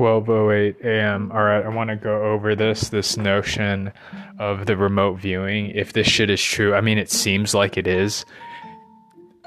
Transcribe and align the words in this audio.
12:08 0.00 0.82
a.m. 0.82 1.30
All 1.30 1.42
right, 1.42 1.62
I 1.62 1.68
want 1.68 1.90
to 1.90 1.96
go 1.96 2.22
over 2.22 2.54
this 2.54 2.88
this 2.88 3.18
notion 3.18 3.92
of 4.38 4.64
the 4.64 4.74
remote 4.74 5.16
viewing. 5.16 5.72
If 5.72 5.92
this 5.92 6.06
shit 6.06 6.30
is 6.30 6.42
true, 6.42 6.74
I 6.74 6.80
mean, 6.80 6.96
it 6.96 7.10
seems 7.10 7.54
like 7.54 7.76
it 7.76 7.86
is. 7.86 8.24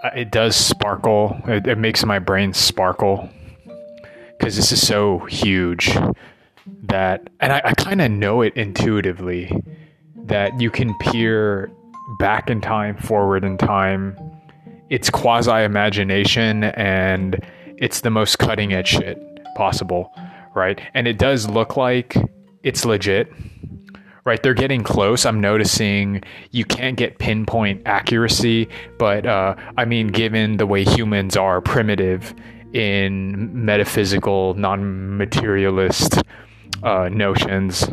Uh, 0.04 0.12
It 0.16 0.30
does 0.30 0.55
sparkle. 0.55 1.36
It, 1.48 1.66
it 1.66 1.80
makes 1.80 2.05
my 2.05 2.20
brain 2.20 2.54
sparkle 2.54 3.27
because 4.38 4.55
this 4.55 4.71
is 4.71 4.86
so 4.86 5.20
huge 5.26 5.98
that, 6.84 7.30
and 7.40 7.52
I, 7.52 7.62
I 7.66 7.73
kind 7.73 7.99
of 7.99 8.12
know 8.12 8.41
it 8.44 8.54
intuitively 8.55 9.52
that 10.26 10.62
you 10.62 10.70
can 10.70 10.95
peer 10.99 11.72
back 12.20 12.52
in 12.52 12.62
time, 12.62 12.95
forward 12.98 13.44
in 13.44 13.58
time. 13.58 14.16
It's 14.91 15.09
quasi 15.09 15.63
imagination 15.63 16.66
and 16.66 17.44
it's 17.77 18.02
the 18.02 18.12
most 18.12 18.38
cutting 18.38 18.72
edge 18.73 18.90
shit 18.90 19.17
possible, 19.55 20.12
right? 20.55 20.80
And 20.93 21.07
it 21.07 21.17
does 21.17 21.49
look 21.49 21.77
like 21.77 22.16
it's 22.63 22.85
legit, 22.85 23.31
right? 24.25 24.41
They're 24.41 24.53
getting 24.53 24.84
close. 24.84 25.25
I'm 25.25 25.41
noticing 25.41 26.23
you 26.52 26.66
can't 26.66 26.98
get 26.98 27.20
pinpoint 27.20 27.81
accuracy, 27.85 28.70
but 28.97 29.25
uh, 29.25 29.55
I 29.77 29.85
mean, 29.85 30.08
given 30.08 30.58
the 30.58 30.66
way 30.66 30.84
humans 30.84 31.35
are 31.35 31.61
primitive 31.61 32.34
in 32.73 33.66
metaphysical, 33.66 34.53
non 34.55 35.17
materialist 35.17 36.21
uh, 36.81 37.09
notions, 37.09 37.88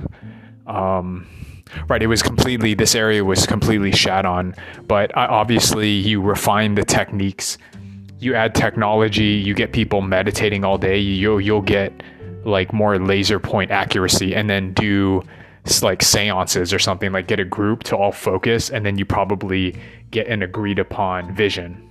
um, 0.67 1.27
right? 1.89 2.03
It 2.03 2.07
was 2.07 2.23
completely, 2.23 2.75
this 2.75 2.95
area 2.95 3.25
was 3.25 3.47
completely 3.47 3.93
shat 3.93 4.25
on, 4.25 4.55
but 4.87 5.17
uh, 5.17 5.27
obviously, 5.31 5.91
you 5.91 6.21
refine 6.21 6.75
the 6.75 6.85
techniques 6.85 7.59
you 8.21 8.35
add 8.35 8.55
technology, 8.55 9.25
you 9.25 9.55
get 9.55 9.73
people 9.73 10.03
meditating 10.03 10.63
all 10.65 10.79
day, 10.79 10.99
you'll 10.99 11.41
you'll 11.41 11.63
get 11.63 11.93
like 12.45 12.73
more 12.73 12.99
laser 12.99 13.39
point 13.39 13.71
accuracy, 13.71 14.35
and 14.35 14.49
then 14.49 14.73
do 14.75 15.23
like 15.83 16.03
seances 16.03 16.73
or 16.73 16.79
something 16.79 17.13
like 17.13 17.27
get 17.27 17.39
a 17.39 17.45
group 17.45 17.83
to 17.85 17.97
all 17.97 18.13
focus, 18.13 18.71
and 18.71 18.85
then 18.85 18.99
you 18.99 19.05
probably 19.05 19.79
get 20.11 20.27
an 20.27 20.43
agreed 20.43 20.79
upon 20.79 21.35
vision. 21.35 21.87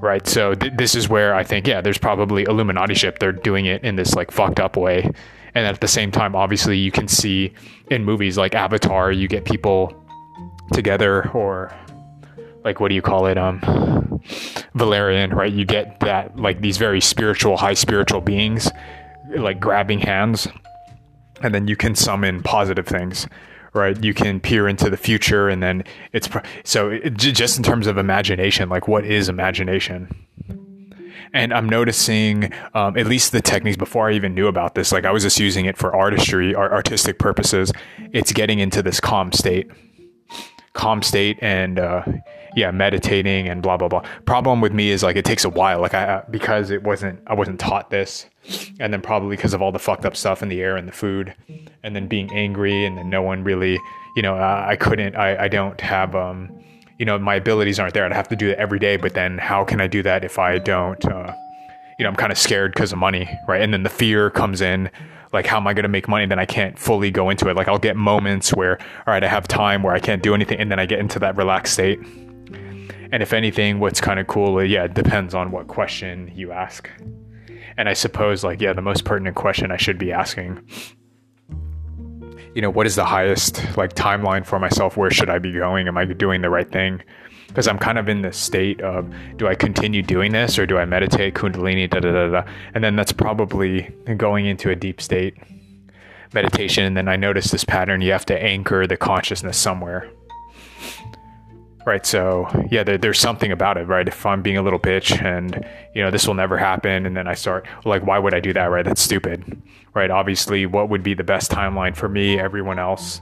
Right, 0.00 0.26
so 0.26 0.54
th- 0.54 0.72
this 0.76 0.94
is 0.94 1.08
where 1.08 1.34
I 1.34 1.44
think, 1.44 1.66
yeah, 1.66 1.80
there's 1.80 1.98
probably 1.98 2.42
Illuminati 2.44 2.94
ship. 2.94 3.18
They're 3.20 3.32
doing 3.32 3.66
it 3.66 3.84
in 3.84 3.96
this 3.96 4.14
like 4.14 4.30
fucked 4.30 4.58
up 4.58 4.76
way, 4.76 5.10
and 5.54 5.66
at 5.66 5.80
the 5.80 5.88
same 5.88 6.10
time, 6.10 6.34
obviously, 6.34 6.76
you 6.76 6.90
can 6.90 7.06
see 7.06 7.52
in 7.90 8.04
movies 8.04 8.36
like 8.36 8.54
Avatar, 8.54 9.12
you 9.12 9.28
get 9.28 9.44
people 9.44 9.94
together, 10.72 11.30
or 11.30 11.72
like 12.64 12.80
what 12.80 12.88
do 12.88 12.94
you 12.94 13.02
call 13.02 13.26
it, 13.26 13.38
um, 13.38 14.20
Valerian, 14.74 15.30
right? 15.30 15.52
You 15.52 15.64
get 15.64 16.00
that 16.00 16.36
like 16.38 16.60
these 16.60 16.76
very 16.76 17.00
spiritual, 17.00 17.56
high 17.56 17.74
spiritual 17.74 18.20
beings, 18.20 18.70
like 19.36 19.60
grabbing 19.60 20.00
hands, 20.00 20.48
and 21.42 21.54
then 21.54 21.68
you 21.68 21.76
can 21.76 21.94
summon 21.94 22.42
positive 22.42 22.86
things, 22.86 23.26
right? 23.72 24.02
You 24.02 24.14
can 24.14 24.40
peer 24.40 24.68
into 24.68 24.90
the 24.90 24.96
future, 24.96 25.48
and 25.48 25.62
then 25.62 25.84
it's 26.12 26.28
so 26.64 26.90
it, 26.90 27.14
just 27.16 27.56
in 27.56 27.62
terms 27.62 27.86
of 27.86 27.98
imagination, 27.98 28.68
like 28.68 28.88
what 28.88 29.04
is 29.04 29.28
imagination? 29.28 30.14
And 31.32 31.52
I'm 31.52 31.68
noticing, 31.68 32.52
um, 32.74 32.96
at 32.96 33.06
least 33.06 33.32
the 33.32 33.42
techniques 33.42 33.76
before 33.76 34.08
I 34.08 34.12
even 34.12 34.34
knew 34.34 34.46
about 34.46 34.76
this, 34.76 34.92
like 34.92 35.04
I 35.04 35.10
was 35.10 35.24
just 35.24 35.40
using 35.40 35.64
it 35.64 35.76
for 35.76 35.94
artistry, 35.94 36.54
art, 36.54 36.70
artistic 36.70 37.18
purposes. 37.18 37.72
It's 38.12 38.30
getting 38.32 38.60
into 38.60 38.82
this 38.82 39.00
calm 39.00 39.32
state 39.32 39.68
calm 40.74 41.02
state 41.02 41.38
and 41.40 41.78
uh, 41.78 42.02
yeah 42.56 42.70
meditating 42.70 43.48
and 43.48 43.62
blah 43.62 43.76
blah 43.76 43.88
blah. 43.88 44.02
Problem 44.26 44.60
with 44.60 44.72
me 44.72 44.90
is 44.90 45.02
like 45.02 45.16
it 45.16 45.24
takes 45.24 45.44
a 45.44 45.50
while. 45.50 45.80
Like 45.80 45.94
i 45.94 46.22
because 46.30 46.70
it 46.70 46.82
wasn't 46.82 47.20
i 47.26 47.34
wasn't 47.34 47.60
taught 47.60 47.90
this 47.90 48.26
and 48.80 48.92
then 48.92 49.00
probably 49.00 49.36
because 49.36 49.54
of 49.54 49.62
all 49.62 49.72
the 49.72 49.78
fucked 49.78 50.04
up 50.04 50.16
stuff 50.16 50.42
in 50.42 50.48
the 50.48 50.60
air 50.60 50.76
and 50.76 50.86
the 50.86 50.92
food 50.92 51.34
and 51.82 51.96
then 51.96 52.06
being 52.06 52.30
angry 52.32 52.84
and 52.84 52.98
then 52.98 53.08
no 53.08 53.22
one 53.22 53.42
really 53.42 53.78
you 54.16 54.22
know 54.22 54.34
i, 54.34 54.72
I 54.72 54.76
couldn't 54.76 55.16
I, 55.16 55.44
I 55.44 55.48
don't 55.48 55.80
have 55.80 56.14
um 56.14 56.50
you 56.98 57.04
know 57.04 57.18
my 57.18 57.34
abilities 57.34 57.80
aren't 57.80 57.94
there. 57.94 58.04
I'd 58.04 58.12
have 58.12 58.28
to 58.28 58.36
do 58.36 58.50
it 58.50 58.58
every 58.58 58.78
day 58.78 58.96
but 58.96 59.14
then 59.14 59.38
how 59.38 59.64
can 59.64 59.80
i 59.80 59.86
do 59.86 60.02
that 60.02 60.24
if 60.24 60.38
i 60.38 60.58
don't 60.58 61.04
uh, 61.06 61.34
you 61.98 62.02
know 62.02 62.08
i'm 62.08 62.16
kind 62.16 62.32
of 62.32 62.38
scared 62.38 62.72
because 62.72 62.92
of 62.92 62.98
money 62.98 63.28
right? 63.48 63.60
And 63.62 63.72
then 63.72 63.82
the 63.82 63.90
fear 63.90 64.30
comes 64.30 64.60
in 64.60 64.90
like 65.32 65.46
how 65.46 65.56
am 65.56 65.66
i 65.66 65.74
going 65.74 65.82
to 65.82 65.88
make 65.88 66.06
money? 66.08 66.26
Then 66.26 66.38
i 66.38 66.46
can't 66.46 66.78
fully 66.78 67.10
go 67.10 67.30
into 67.30 67.48
it. 67.48 67.56
Like 67.56 67.68
i'll 67.68 67.78
get 67.78 67.96
moments 67.96 68.50
where 68.54 68.78
all 68.80 69.12
right 69.14 69.24
i 69.24 69.28
have 69.28 69.48
time 69.48 69.82
where 69.82 69.94
i 69.94 70.00
can't 70.00 70.22
do 70.22 70.34
anything 70.34 70.60
and 70.60 70.70
then 70.70 70.78
i 70.78 70.86
get 70.86 71.00
into 71.00 71.18
that 71.20 71.36
relaxed 71.36 71.72
state 71.74 71.98
and 73.12 73.22
if 73.22 73.32
anything 73.32 73.78
what's 73.78 74.00
kind 74.00 74.18
of 74.20 74.26
cool 74.26 74.58
uh, 74.58 74.62
yeah 74.62 74.84
it 74.84 74.94
depends 74.94 75.34
on 75.34 75.50
what 75.50 75.66
question 75.66 76.30
you 76.34 76.52
ask. 76.52 76.90
And 77.76 77.88
i 77.88 77.92
suppose 77.92 78.44
like 78.44 78.60
yeah 78.60 78.72
the 78.72 78.82
most 78.82 79.04
pertinent 79.04 79.36
question 79.36 79.70
i 79.70 79.76
should 79.76 79.98
be 79.98 80.12
asking. 80.12 80.66
You 82.54 82.62
know 82.62 82.70
what 82.70 82.86
is 82.86 82.94
the 82.94 83.04
highest 83.04 83.76
like 83.76 83.94
timeline 83.94 84.46
for 84.46 84.58
myself? 84.58 84.96
Where 84.96 85.10
should 85.10 85.30
i 85.30 85.38
be 85.38 85.52
going? 85.52 85.88
Am 85.88 85.98
i 85.98 86.04
doing 86.04 86.42
the 86.42 86.50
right 86.50 86.70
thing? 86.70 87.02
Because 87.48 87.68
i'm 87.68 87.78
kind 87.78 87.98
of 87.98 88.08
in 88.08 88.22
this 88.22 88.36
state 88.36 88.80
of 88.80 89.12
do 89.36 89.46
i 89.46 89.54
continue 89.54 90.02
doing 90.02 90.32
this 90.32 90.58
or 90.58 90.66
do 90.66 90.78
i 90.78 90.84
meditate 90.84 91.34
kundalini 91.34 91.88
da 91.88 92.00
da 92.00 92.12
da 92.12 92.28
da? 92.28 92.50
And 92.74 92.82
then 92.82 92.96
that's 92.96 93.12
probably 93.12 93.94
going 94.16 94.46
into 94.46 94.70
a 94.70 94.76
deep 94.76 95.00
state. 95.00 95.34
Meditation 96.32 96.84
and 96.84 96.96
then 96.96 97.06
i 97.06 97.14
notice 97.14 97.52
this 97.52 97.64
pattern 97.64 98.00
you 98.00 98.10
have 98.10 98.26
to 98.26 98.42
anchor 98.42 98.88
the 98.88 98.96
consciousness 98.96 99.56
somewhere 99.56 100.10
right 101.86 102.06
so 102.06 102.48
yeah 102.70 102.82
there, 102.82 102.96
there's 102.98 103.20
something 103.20 103.52
about 103.52 103.76
it 103.76 103.86
right? 103.86 104.08
If 104.08 104.24
i'm 104.26 104.42
being 104.42 104.56
a 104.56 104.62
little 104.62 104.78
bitch 104.78 105.20
and 105.22 105.64
you 105.94 106.02
know 106.02 106.10
this 106.10 106.26
will 106.26 106.34
never 106.34 106.56
happen 106.56 107.06
and 107.06 107.16
then 107.16 107.26
i 107.28 107.34
start 107.34 107.66
like 107.84 108.06
why 108.06 108.18
would 108.18 108.34
i 108.34 108.40
do 108.40 108.52
that 108.52 108.66
right? 108.66 108.84
That's 108.84 109.02
stupid 109.02 109.62
right? 109.94 110.10
Obviously 110.10 110.66
what 110.66 110.88
would 110.88 111.02
be 111.02 111.14
the 111.14 111.24
best 111.24 111.50
timeline 111.50 111.96
for 111.96 112.08
me 112.08 112.38
everyone 112.38 112.78
else? 112.78 113.20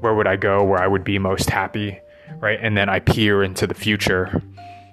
Where 0.00 0.14
would 0.14 0.26
i 0.26 0.36
go 0.36 0.64
where 0.64 0.82
i 0.82 0.86
would 0.86 1.04
be 1.04 1.18
most 1.18 1.50
happy 1.50 1.98
right? 2.40 2.58
And 2.60 2.76
then 2.76 2.88
i 2.88 3.00
peer 3.00 3.42
into 3.42 3.66
the 3.66 3.74
future 3.74 4.42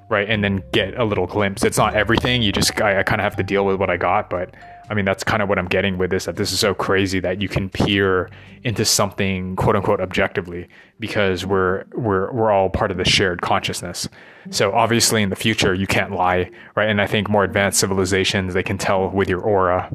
right? 0.09 0.27
And 0.27 0.43
then 0.43 0.63
get 0.71 0.97
a 0.99 1.03
little 1.03 1.27
glimpse. 1.27 1.63
It's 1.63 1.77
not 1.77 1.93
everything. 1.93 2.41
You 2.41 2.51
just 2.51 2.79
i, 2.81 2.99
I 2.99 3.03
kind 3.03 3.21
of 3.21 3.23
have 3.23 3.35
to 3.35 3.43
deal 3.43 3.65
with 3.65 3.79
what 3.79 3.89
i 3.89 3.97
got 3.97 4.29
but 4.29 4.53
i 4.89 4.93
mean 4.93 5.05
that's 5.05 5.23
kind 5.23 5.41
of 5.41 5.49
what 5.49 5.57
i'm 5.57 5.67
getting 5.67 5.97
with 5.97 6.09
this 6.09 6.25
that 6.25 6.35
this 6.35 6.51
is 6.51 6.59
so 6.59 6.73
crazy 6.73 7.19
that 7.19 7.41
you 7.41 7.47
can 7.47 7.69
peer 7.69 8.29
into 8.63 8.83
something 8.83 9.55
quote 9.55 9.75
unquote 9.75 10.01
objectively 10.01 10.67
because 10.99 11.45
we're 11.45 11.85
we're 11.93 12.31
we're 12.31 12.51
all 12.51 12.69
part 12.69 12.91
of 12.91 12.97
the 12.97 13.05
shared 13.05 13.41
consciousness 13.41 14.07
so 14.49 14.71
obviously 14.73 15.21
in 15.21 15.29
the 15.29 15.35
future 15.35 15.73
you 15.73 15.87
can't 15.87 16.11
lie 16.11 16.49
right 16.75 16.89
and 16.89 17.01
i 17.01 17.07
think 17.07 17.29
more 17.29 17.43
advanced 17.43 17.79
civilizations 17.79 18.53
they 18.53 18.63
can 18.63 18.77
tell 18.77 19.09
with 19.09 19.29
your 19.29 19.41
aura 19.41 19.89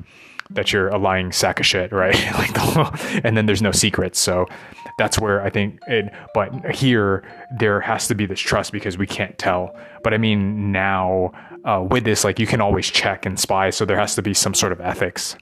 that 0.50 0.72
you're 0.72 0.88
a 0.88 0.98
lying 0.98 1.32
sack 1.32 1.60
of 1.60 1.66
shit, 1.66 1.92
right? 1.92 2.14
like, 2.34 2.52
the, 2.52 3.20
and 3.24 3.36
then 3.36 3.46
there's 3.46 3.62
no 3.62 3.72
secrets. 3.72 4.18
So 4.18 4.46
that's 4.98 5.18
where 5.18 5.42
I 5.42 5.50
think 5.50 5.80
it. 5.86 6.12
But 6.34 6.74
here 6.74 7.24
there 7.58 7.80
has 7.80 8.08
to 8.08 8.14
be 8.14 8.26
this 8.26 8.40
trust 8.40 8.72
because 8.72 8.96
we 8.96 9.06
can't 9.06 9.36
tell. 9.38 9.76
But 10.02 10.14
I 10.14 10.18
mean 10.18 10.72
now 10.72 11.32
uh, 11.64 11.84
with 11.88 12.04
this, 12.04 12.24
like 12.24 12.38
you 12.38 12.46
can 12.46 12.60
always 12.60 12.90
check 12.90 13.26
and 13.26 13.38
spy. 13.38 13.70
So 13.70 13.84
there 13.84 13.98
has 13.98 14.14
to 14.16 14.22
be 14.22 14.34
some 14.34 14.54
sort 14.54 14.72
of 14.72 14.80
ethics. 14.80 15.36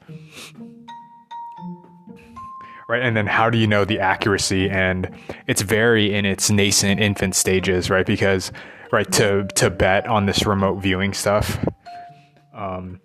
Right, 2.88 3.03
and 3.03 3.16
then 3.16 3.27
how 3.27 3.49
do 3.49 3.56
you 3.56 3.66
know 3.66 3.84
the 3.87 4.00
accuracy? 4.00 4.69
And 4.69 5.09
it's 5.47 5.62
very 5.62 6.12
in 6.12 6.27
its 6.27 6.50
nascent 6.50 7.00
infant 7.00 7.34
stages, 7.34 7.88
right? 7.88 8.05
Because, 8.05 8.53
right, 8.91 9.11
to 9.12 9.47
to 9.55 9.71
bet 9.71 10.06
on 10.06 10.27
this 10.27 10.44
remote 10.44 10.82
viewing 10.82 11.15
stuff, 11.15 11.59
um, 12.55 13.00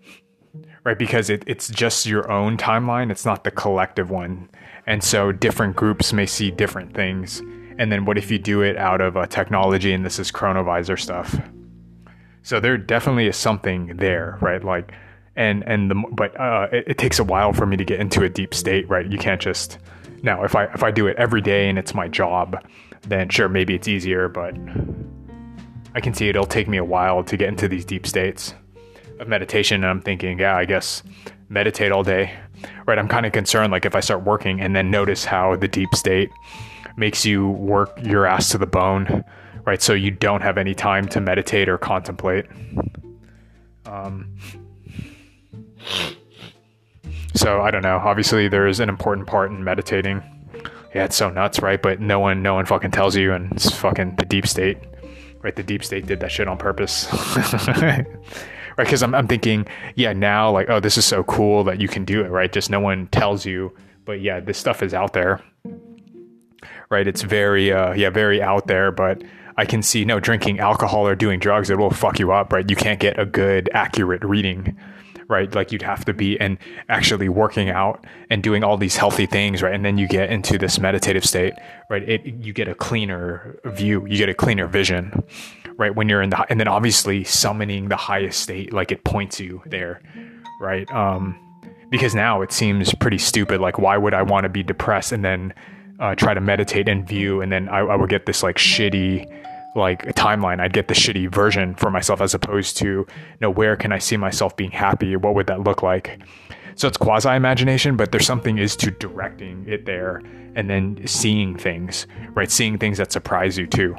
right? 0.84 0.98
Because 0.98 1.30
it, 1.30 1.44
it's 1.48 1.70
just 1.70 2.06
your 2.06 2.30
own 2.30 2.58
timeline, 2.58 3.12
it's 3.12 3.24
not 3.24 3.46
the 3.46 3.52
collective 3.52 4.10
one. 4.10 4.50
And 4.86 5.04
so 5.04 5.32
different 5.32 5.76
groups 5.78 6.12
may 6.12 6.26
see 6.26 6.52
different 6.52 6.94
things. 6.94 7.42
And 7.78 7.92
then 7.92 8.04
what 8.06 8.18
if 8.18 8.30
you 8.30 8.40
do 8.40 8.62
it 8.62 8.76
out 8.78 9.00
of 9.00 9.16
a 9.16 9.28
technology 9.28 9.94
and 9.94 10.06
this 10.06 10.20
is 10.20 10.32
chronovisor 10.32 11.00
stuff? 11.00 11.40
So 12.44 12.60
there 12.60 12.78
definitely 12.78 13.28
is 13.28 13.36
something 13.36 13.98
there, 13.98 14.38
right? 14.42 14.64
Like, 14.64 14.94
and 15.36 15.64
and 15.68 15.92
the 15.92 16.04
but 16.12 16.38
uh, 16.40 16.68
it, 16.72 16.86
it 16.88 16.98
takes 16.98 17.20
a 17.20 17.24
while 17.24 17.54
for 17.54 17.66
me 17.66 17.78
to 17.78 17.86
get 17.86 18.00
into 18.00 18.24
a 18.24 18.30
deep 18.30 18.54
state, 18.54 18.90
right? 18.90 19.06
You 19.06 19.18
can't 19.18 19.42
just 19.42 19.78
now 20.24 20.44
if 20.44 20.56
I 20.56 20.66
if 20.66 20.84
I 20.84 20.92
do 20.92 21.08
it 21.08 21.16
every 21.18 21.42
day 21.42 21.70
and 21.70 21.78
it's 21.78 21.94
my 21.94 22.08
job, 22.08 22.64
then 23.04 23.30
sure 23.30 23.48
maybe 23.48 23.76
it's 23.76 23.88
easier, 23.88 24.28
but 24.28 24.56
I 25.94 26.02
can 26.02 26.14
see 26.14 26.30
it'll 26.30 26.46
take 26.46 26.68
me 26.68 26.78
a 26.78 26.84
while 26.84 27.24
to 27.24 27.38
get 27.38 27.50
into 27.50 27.68
these 27.68 27.86
deep 27.86 28.06
states 28.06 28.54
of 29.20 29.28
meditation 29.28 29.84
and 29.84 29.90
I'm 29.90 30.02
thinking, 30.02 30.40
yeah, 30.40 30.56
I 30.56 30.66
guess 30.66 31.04
meditate 31.50 31.92
all 31.92 32.04
day. 32.04 32.34
Right? 32.86 32.98
I'm 32.98 33.08
kind 33.08 33.26
of 33.26 33.32
concerned 33.32 33.72
like 33.72 33.86
if 33.86 33.96
I 33.96 34.00
start 34.00 34.24
working 34.24 34.62
and 34.62 34.76
then 34.76 34.90
notice 34.90 35.26
how 35.26 35.56
the 35.56 35.68
deep 35.68 35.94
state 35.94 36.30
makes 36.98 37.26
you 37.26 37.50
work 37.50 37.98
your 38.04 38.26
ass 38.26 38.50
to 38.50 38.58
the 38.58 38.66
bone, 38.66 39.24
right? 39.68 39.82
So 39.82 39.94
you 39.94 40.12
don't 40.12 40.42
have 40.42 40.58
any 40.58 40.74
time 40.74 41.08
to 41.10 41.20
meditate 41.20 41.68
or 41.68 41.78
contemplate. 41.78 42.46
Um 43.86 44.36
so 47.36 47.62
I 47.62 47.70
don't 47.70 47.84
know. 47.84 47.98
Obviously 47.98 48.48
there 48.48 48.66
is 48.66 48.80
an 48.80 48.88
important 48.90 49.28
part 49.28 49.52
in 49.52 49.64
meditating. 49.64 50.24
Yeah, 50.96 51.04
it's 51.04 51.18
so 51.18 51.30
nuts, 51.30 51.60
right? 51.60 51.82
But 51.82 52.00
no 52.00 52.20
one 52.20 52.42
no 52.42 52.56
one 52.56 52.66
fucking 52.66 52.92
tells 52.92 53.16
you 53.16 53.34
and 53.34 53.52
it's 53.52 53.70
fucking 53.70 54.16
the 54.16 54.26
deep 54.26 54.48
state. 54.48 54.78
Right? 55.42 55.56
The 55.56 55.64
deep 55.64 55.84
state 55.84 56.08
did 56.08 56.22
that 56.22 56.32
shit 56.32 56.48
on 56.48 56.58
purpose. 56.58 57.08
right? 57.68 58.08
Because 58.78 59.04
I'm, 59.04 59.14
I'm 59.14 59.28
thinking, 59.28 59.68
yeah, 59.96 60.14
now 60.14 60.52
like, 60.52 60.70
oh, 60.70 60.80
this 60.80 60.98
is 60.98 61.06
so 61.06 61.24
cool 61.24 61.64
that 61.66 61.82
you 61.82 61.88
can 61.88 62.06
do 62.06 62.24
it, 62.24 62.30
right? 62.30 62.52
Just 62.52 62.70
no 62.70 62.80
one 62.80 63.08
tells 63.08 63.46
you, 63.46 63.74
but 64.06 64.22
yeah, 64.22 64.40
this 64.40 64.58
stuff 64.58 64.84
is 64.84 64.94
out 64.94 65.14
there, 65.14 65.42
right? 66.90 67.08
It's 67.08 67.24
very, 67.24 67.72
uh, 67.72 67.94
yeah, 67.94 68.10
very 68.10 68.42
out 68.42 68.68
there, 68.68 68.92
but 68.92 69.24
I 69.58 69.66
can 69.66 69.82
see 69.82 70.06
no 70.06 70.20
drinking 70.20 70.60
alcohol 70.60 71.08
or 71.08 71.16
doing 71.16 71.40
drugs, 71.40 71.70
it 71.70 71.78
will 71.78 71.90
fuck 71.90 72.20
you 72.20 72.32
up, 72.32 72.54
right? 72.54 72.70
You 72.70 72.76
can't 72.76 73.00
get 73.00 73.20
a 73.20 73.26
good, 73.26 73.70
accurate 73.74 74.24
reading 74.24 74.78
right? 75.30 75.54
Like 75.54 75.72
you'd 75.72 75.82
have 75.82 76.06
to 76.06 76.14
be 76.14 76.40
and 76.40 76.58
actually 76.90 77.30
working 77.30 77.70
out 77.70 78.06
and 78.30 78.42
doing 78.42 78.64
all 78.64 78.78
these 78.78 78.96
healthy 78.96 79.26
things, 79.26 79.62
right? 79.62 79.74
And 79.74 79.84
then 79.84 79.98
you 79.98 80.08
get 80.08 80.30
into 80.32 80.58
this 80.58 80.80
meditative 80.80 81.26
state, 81.26 81.54
right? 81.90 82.08
It 82.08 82.26
you 82.26 82.54
get 82.54 82.68
a 82.68 82.76
cleaner 82.76 83.60
view, 83.66 84.06
you 84.08 84.18
get 84.18 84.30
a 84.30 84.34
cleaner 84.34 84.68
vision, 84.68 85.24
right? 85.78 85.94
When 85.94 86.10
you're 86.10 86.22
in 86.22 86.30
the 86.30 86.46
and 86.50 86.60
then 86.60 86.68
obviously 86.68 87.24
summoning 87.24 87.90
the 87.90 87.98
highest 87.98 88.40
state, 88.42 88.74
like 88.74 88.92
it 88.92 89.04
points 89.04 89.40
you 89.40 89.62
there, 89.66 90.02
right? 90.62 90.90
Um, 90.92 91.38
because 91.90 92.14
now 92.14 92.42
it 92.42 92.52
seems 92.52 92.94
pretty 92.96 93.18
stupid. 93.18 93.62
Like, 93.62 93.80
why 93.80 93.98
would 93.98 94.14
I 94.14 94.22
want 94.22 94.44
to 94.44 94.50
be 94.50 94.64
depressed 94.64 95.12
and 95.12 95.24
then 95.24 95.54
uh, 96.00 96.16
try 96.16 96.34
to 96.34 96.42
meditate 96.42 96.88
and 96.88 97.08
view, 97.08 97.42
and 97.42 97.52
then 97.52 97.70
I, 97.70 97.80
I 97.80 97.96
would 97.96 98.10
get 98.10 98.26
this 98.26 98.44
like 98.44 98.58
shitty 98.58 99.26
like 99.76 100.06
a 100.08 100.14
timeline. 100.14 100.60
I'd 100.60 100.74
get 100.74 100.88
the 100.88 100.94
shitty 100.94 101.32
version 101.32 101.76
for 101.76 101.92
myself 101.92 102.20
as 102.20 102.34
opposed 102.34 102.78
to 102.78 102.86
you 102.86 103.08
know 103.40 103.50
where 103.50 103.76
can 103.76 103.92
i 103.92 104.00
see 104.00 104.18
myself 104.18 104.56
being 104.58 104.72
happy? 104.72 105.16
What 105.16 105.36
would 105.36 105.48
that 105.48 105.62
look 105.62 105.84
like? 105.84 106.20
So 106.76 106.88
it's 106.88 106.98
quasi 106.98 107.30
imagination 107.30 107.96
but 107.96 108.12
there's 108.12 108.26
something 108.26 108.58
is 108.58 108.76
to 108.78 108.92
directing 108.92 109.66
it 109.68 109.86
there 109.86 110.22
and 110.56 110.70
then 110.70 111.06
seeing 111.08 111.58
things 111.58 112.08
right? 112.34 112.52
Seeing 112.52 112.78
things 112.78 112.98
that 112.98 113.12
surprise 113.12 113.58
you 113.58 113.68
too. 113.68 113.96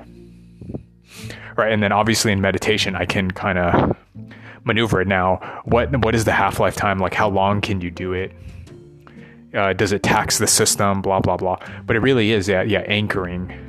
Right 1.57 1.73
and 1.73 1.83
then 1.83 1.93
obviously 1.93 2.33
in 2.33 2.41
meditation 2.41 2.95
i 2.97 3.05
can 3.05 3.31
kind 3.31 3.59
of 3.59 3.97
maneuver 4.65 5.01
it. 5.01 5.09
Now 5.09 5.63
what 5.65 6.05
what 6.05 6.15
is 6.15 6.25
the 6.25 6.33
half-life 6.33 6.77
time? 6.77 6.99
Like 6.99 7.15
how 7.15 7.29
long 7.29 7.61
can 7.61 7.81
you 7.81 7.91
do 7.91 8.13
it 8.13 8.33
uh, 9.55 9.73
does 9.73 9.93
it 9.93 10.03
tax 10.03 10.39
the 10.39 10.47
system 10.47 11.03
blah 11.03 11.21
blah 11.21 11.37
blah. 11.37 11.59
But 11.87 11.97
it 11.97 12.01
really 12.01 12.33
is 12.33 12.49
yeah 12.49 12.63
yeah 12.63 12.81
anchoring 12.81 13.65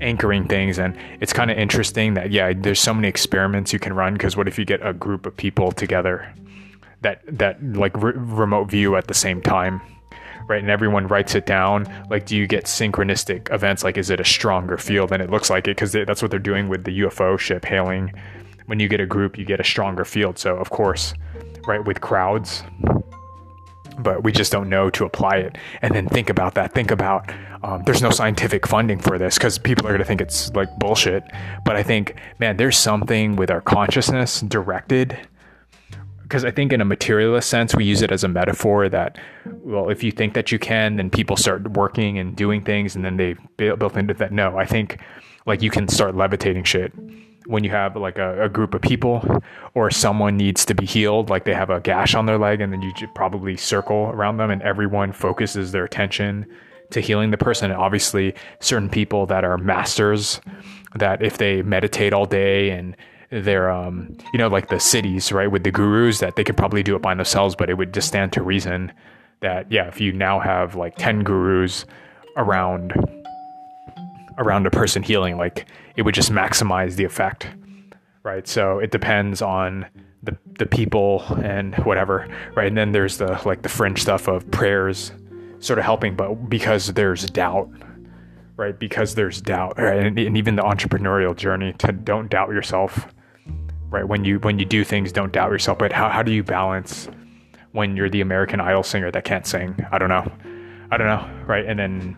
anchoring 0.00 0.46
things. 0.46 0.78
And 0.78 0.96
it's 1.20 1.32
kind 1.32 1.50
of 1.50 1.58
interesting 1.58 2.14
that 2.14 2.30
yeah 2.30 2.52
there's 2.54 2.80
so 2.80 2.94
many 2.94 3.08
experiments 3.08 3.72
you 3.72 3.78
can 3.78 3.92
run 3.92 4.14
because 4.14 4.36
what 4.36 4.48
if 4.48 4.58
you 4.58 4.64
get 4.64 4.84
a 4.86 4.92
group 4.92 5.26
of 5.26 5.36
people 5.36 5.72
together 5.72 6.32
that 7.02 7.22
that 7.26 7.62
like 7.62 7.96
re- 8.02 8.12
remote 8.14 8.70
view 8.70 8.96
at 8.96 9.06
the 9.06 9.14
same 9.14 9.40
time 9.40 9.80
right? 10.48 10.60
And 10.60 10.70
everyone 10.70 11.08
writes 11.08 11.34
it 11.34 11.44
down. 11.44 11.92
Like 12.08 12.26
do 12.26 12.36
you 12.36 12.46
get 12.46 12.66
synchronistic 12.66 13.52
events? 13.52 13.82
Like 13.82 13.96
is 13.96 14.10
it 14.10 14.20
a 14.20 14.24
stronger 14.24 14.78
field 14.78 15.10
than 15.10 15.20
it 15.20 15.28
looks 15.28 15.50
like? 15.50 15.66
It 15.66 15.76
because 15.76 15.92
that's 15.92 16.22
what 16.22 16.30
they're 16.30 16.38
doing 16.38 16.68
with 16.68 16.84
the 16.84 17.00
ufo 17.00 17.38
ship 17.38 17.64
hailing. 17.64 18.12
When 18.66 18.80
you 18.80 18.88
get 18.88 19.00
a 19.00 19.06
group 19.06 19.38
you 19.38 19.44
get 19.44 19.60
a 19.60 19.64
stronger 19.64 20.04
field. 20.04 20.38
So 20.38 20.56
of 20.56 20.70
course 20.70 21.14
right 21.66 21.84
with 21.84 22.00
crowds 22.00 22.62
but 23.98 24.22
we 24.22 24.32
just 24.32 24.52
don't 24.52 24.68
know 24.68 24.90
to 24.90 25.04
apply 25.04 25.36
it. 25.36 25.56
And 25.82 25.94
then 25.94 26.06
think 26.06 26.30
about 26.30 26.54
that. 26.54 26.72
Think 26.72 26.90
about 26.90 27.30
um, 27.62 27.82
there's 27.84 28.02
no 28.02 28.10
scientific 28.10 28.66
funding 28.66 28.98
for 28.98 29.18
this 29.18 29.36
because 29.38 29.58
people 29.58 29.86
are 29.86 29.90
going 29.90 30.00
to 30.00 30.04
think 30.04 30.20
it's 30.20 30.50
like 30.52 30.74
bullshit. 30.78 31.24
But 31.64 31.76
I 31.76 31.82
think, 31.82 32.16
man, 32.38 32.56
there's 32.56 32.76
something 32.76 33.36
with 33.36 33.50
our 33.50 33.60
consciousness 33.60 34.40
directed. 34.40 35.18
Because 36.22 36.44
I 36.44 36.50
think, 36.50 36.72
in 36.72 36.80
a 36.80 36.84
materialist 36.84 37.48
sense, 37.48 37.76
we 37.76 37.84
use 37.84 38.02
it 38.02 38.10
as 38.10 38.24
a 38.24 38.28
metaphor 38.28 38.88
that, 38.88 39.16
well, 39.44 39.90
if 39.90 40.02
you 40.02 40.10
think 40.10 40.34
that 40.34 40.50
you 40.50 40.58
can, 40.58 40.96
then 40.96 41.08
people 41.08 41.36
start 41.36 41.70
working 41.70 42.18
and 42.18 42.34
doing 42.34 42.64
things, 42.64 42.96
and 42.96 43.04
then 43.04 43.16
they 43.16 43.36
built 43.56 43.96
into 43.96 44.12
that. 44.14 44.32
No, 44.32 44.58
I 44.58 44.66
think 44.66 44.98
like 45.46 45.62
you 45.62 45.70
can 45.70 45.86
start 45.86 46.16
levitating 46.16 46.64
shit 46.64 46.92
when 47.46 47.64
you 47.64 47.70
have 47.70 47.96
like 47.96 48.18
a, 48.18 48.44
a, 48.44 48.48
group 48.48 48.74
of 48.74 48.82
people 48.82 49.22
or 49.74 49.90
someone 49.90 50.36
needs 50.36 50.64
to 50.64 50.74
be 50.74 50.84
healed, 50.84 51.30
like 51.30 51.44
they 51.44 51.54
have 51.54 51.70
a 51.70 51.80
gash 51.80 52.14
on 52.14 52.26
their 52.26 52.38
leg, 52.38 52.60
and 52.60 52.72
then 52.72 52.82
you 52.82 52.92
probably 53.14 53.56
circle 53.56 54.10
around 54.12 54.36
them, 54.36 54.50
and 54.50 54.62
everyone 54.62 55.12
focuses 55.12 55.72
their 55.72 55.84
attention 55.84 56.46
to 56.90 57.00
healing 57.00 57.30
the 57.30 57.38
person. 57.38 57.70
And 57.70 57.80
obviously, 57.80 58.34
certain 58.60 58.88
people 58.88 59.26
that 59.26 59.44
are 59.44 59.58
masters, 59.58 60.40
that 60.94 61.22
if 61.22 61.38
they 61.38 61.62
meditate 61.62 62.12
all 62.12 62.26
day 62.26 62.70
and 62.70 62.96
they're, 63.30 63.70
um, 63.70 64.16
you 64.32 64.38
know, 64.38 64.48
like 64.48 64.68
the 64.68 64.76
siddhis, 64.76 65.32
right, 65.32 65.50
with 65.50 65.64
the 65.64 65.70
gurus, 65.70 66.20
that 66.20 66.36
they 66.36 66.44
could 66.44 66.56
probably 66.56 66.82
do 66.82 66.94
it 66.94 67.02
by 67.02 67.14
themselves, 67.14 67.54
but 67.54 67.68
it 67.68 67.74
would 67.74 67.92
just 67.92 68.08
stand 68.08 68.32
to 68.32 68.42
reason 68.42 68.92
that, 69.40 69.70
yeah, 69.70 69.86
if 69.88 70.00
you 70.00 70.12
now 70.12 70.38
have 70.38 70.74
like 70.74 70.96
10 70.96 71.24
gurus 71.24 71.84
around 72.36 72.92
around 74.38 74.66
a 74.66 74.70
person 74.70 75.02
healing 75.02 75.36
like 75.36 75.66
it 75.96 76.02
would 76.02 76.14
just 76.14 76.30
maximize 76.30 76.96
the 76.96 77.04
effect 77.04 77.48
right? 78.26 78.48
So 78.48 78.80
it 78.80 78.90
depends 78.90 79.40
on 79.40 79.86
the 80.24 80.36
the 80.58 80.66
people 80.66 81.22
and 81.42 81.74
whatever 81.76 82.28
right? 82.56 82.66
And 82.66 82.76
then 82.76 82.92
there's 82.92 83.18
the 83.18 83.40
like 83.46 83.62
the 83.62 83.68
fringe 83.68 84.02
stuff 84.02 84.26
of 84.26 84.50
prayers 84.50 85.12
sort 85.60 85.78
of 85.78 85.84
helping 85.84 86.16
but 86.16 86.34
because 86.50 86.92
there's 86.92 87.24
doubt 87.26 87.70
right? 88.56 88.76
Because 88.78 89.14
there's 89.14 89.40
doubt 89.40 89.78
right? 89.78 89.98
And, 89.98 90.18
and 90.18 90.36
even 90.36 90.56
the 90.56 90.62
entrepreneurial 90.62 91.36
journey 91.36 91.72
to 91.74 91.92
don't 91.92 92.28
doubt 92.28 92.50
yourself 92.50 93.06
right? 93.90 94.06
When 94.06 94.24
you 94.24 94.40
when 94.40 94.58
you 94.58 94.64
do 94.64 94.82
things 94.82 95.12
don't 95.12 95.32
doubt 95.32 95.52
yourself 95.52 95.78
but 95.78 95.92
how, 95.92 96.10
how 96.10 96.22
do 96.24 96.32
you 96.32 96.42
balance 96.42 97.08
when 97.72 97.94
you're 97.96 98.10
the 98.10 98.22
american 98.22 98.58
idol 98.60 98.82
singer 98.82 99.10
that 99.12 99.22
can't 99.24 99.46
sing? 99.46 99.86
I 99.92 99.98
don't 99.98 100.08
know. 100.08 100.30
I 100.90 100.96
don't 100.96 101.06
know 101.06 101.44
right? 101.46 101.64
And 101.64 101.78
then 101.78 102.16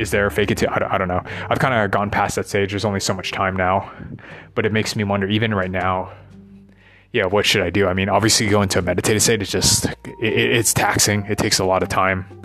is 0.00 0.10
there 0.10 0.26
a 0.26 0.30
fake 0.30 0.50
it 0.50 0.58
till? 0.58 0.70
I 0.70 0.78
don't, 0.78 0.92
I 0.92 0.98
don't 0.98 1.08
know. 1.08 1.22
I've 1.48 1.58
kind 1.58 1.74
of 1.74 1.90
gone 1.90 2.10
past 2.10 2.36
that 2.36 2.48
stage. 2.48 2.70
There's 2.70 2.84
only 2.84 3.00
so 3.00 3.14
much 3.14 3.32
time 3.32 3.54
now, 3.54 3.92
but 4.54 4.64
it 4.64 4.72
makes 4.72 4.96
me 4.96 5.04
wonder. 5.04 5.28
Even 5.28 5.54
right 5.54 5.70
now, 5.70 6.12
yeah, 7.12 7.26
what 7.26 7.44
should 7.44 7.62
I 7.62 7.70
do? 7.70 7.86
I 7.86 7.92
mean, 7.94 8.08
obviously, 8.08 8.48
going 8.48 8.68
to 8.70 8.78
a 8.78 8.82
meditative 8.82 9.22
state 9.22 9.42
is 9.42 9.50
just 9.50 9.86
it, 9.86 9.96
it's 10.20 10.72
taxing. 10.72 11.26
It 11.26 11.38
takes 11.38 11.58
a 11.58 11.64
lot 11.64 11.82
of 11.82 11.88
time 11.88 12.42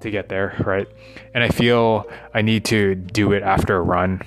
to 0.00 0.10
get 0.10 0.28
there, 0.28 0.54
right? 0.64 0.86
And 1.34 1.42
I 1.44 1.48
feel 1.48 2.10
I 2.34 2.42
need 2.42 2.64
to 2.66 2.94
do 2.94 3.32
it 3.32 3.42
after 3.42 3.76
a 3.76 3.80
run, 3.80 4.20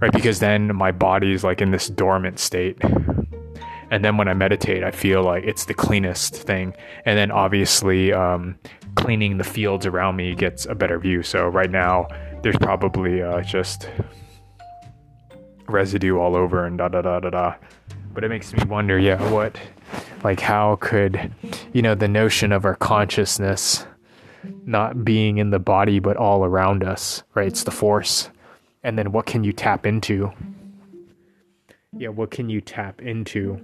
right? 0.00 0.12
Because 0.12 0.40
then 0.40 0.74
my 0.74 0.92
body's 0.92 1.44
like 1.44 1.60
in 1.60 1.70
this 1.70 1.88
dormant 1.88 2.38
state. 2.38 2.78
And 3.92 4.02
then 4.02 4.16
when 4.16 4.26
I 4.26 4.32
meditate, 4.32 4.82
I 4.82 4.90
feel 4.90 5.22
like 5.22 5.44
it's 5.44 5.66
the 5.66 5.74
cleanest 5.74 6.34
thing. 6.34 6.74
And 7.04 7.18
then 7.18 7.30
obviously, 7.30 8.10
um, 8.10 8.58
cleaning 8.94 9.36
the 9.36 9.44
fields 9.44 9.84
around 9.84 10.16
me 10.16 10.34
gets 10.34 10.64
a 10.64 10.74
better 10.74 10.98
view. 10.98 11.22
So 11.22 11.46
right 11.46 11.70
now, 11.70 12.08
there's 12.42 12.56
probably 12.56 13.22
uh, 13.22 13.42
just 13.42 13.90
residue 15.68 16.16
all 16.16 16.34
over 16.34 16.64
and 16.64 16.78
da 16.78 16.88
da 16.88 17.02
da 17.02 17.20
da 17.20 17.28
da. 17.28 17.54
But 18.14 18.24
it 18.24 18.30
makes 18.30 18.54
me 18.54 18.64
wonder, 18.64 18.98
yeah, 18.98 19.30
what, 19.30 19.60
like, 20.24 20.40
how 20.40 20.78
could, 20.80 21.30
you 21.74 21.82
know, 21.82 21.94
the 21.94 22.08
notion 22.08 22.50
of 22.50 22.64
our 22.64 22.76
consciousness 22.76 23.84
not 24.64 25.04
being 25.04 25.36
in 25.36 25.50
the 25.50 25.58
body 25.58 25.98
but 25.98 26.16
all 26.16 26.46
around 26.46 26.82
us, 26.82 27.24
right? 27.34 27.46
It's 27.46 27.64
the 27.64 27.70
force. 27.70 28.30
And 28.82 28.98
then 28.98 29.12
what 29.12 29.26
can 29.26 29.44
you 29.44 29.52
tap 29.52 29.84
into? 29.84 30.32
Yeah, 31.94 32.08
what 32.08 32.30
can 32.30 32.48
you 32.48 32.62
tap 32.62 33.02
into? 33.02 33.62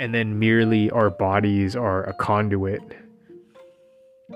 And 0.00 0.14
then 0.14 0.38
merely 0.38 0.90
our 0.90 1.10
bodies 1.10 1.74
are 1.74 2.04
a 2.04 2.14
conduit 2.14 2.80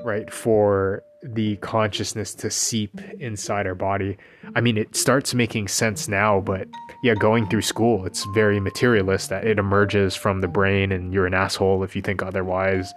right 0.04 0.33
for 0.33 1.02
the 1.23 1.57
consciousness 1.57 2.35
to 2.35 2.50
seep 2.50 3.00
inside 3.21 3.66
our 3.66 3.75
body. 3.75 4.16
I 4.57 4.61
mean 4.61 4.76
it 4.76 4.97
starts 4.97 5.35
making 5.35 5.69
sense 5.69 6.09
now 6.09 6.40
but 6.40 6.66
yeah 7.04 7.14
going 7.14 7.49
through 7.49 7.62
school 7.62 8.04
it's 8.07 8.25
very 8.35 8.59
materialist 8.59 9.28
that 9.31 9.47
it 9.47 9.59
emerges 9.59 10.16
from 10.16 10.40
the 10.40 10.49
brain 10.49 10.90
and 10.90 11.12
you're 11.12 11.26
an 11.26 11.35
asshole 11.35 11.85
if 11.85 11.95
you 11.95 12.02
think 12.02 12.23
otherwise 12.23 12.92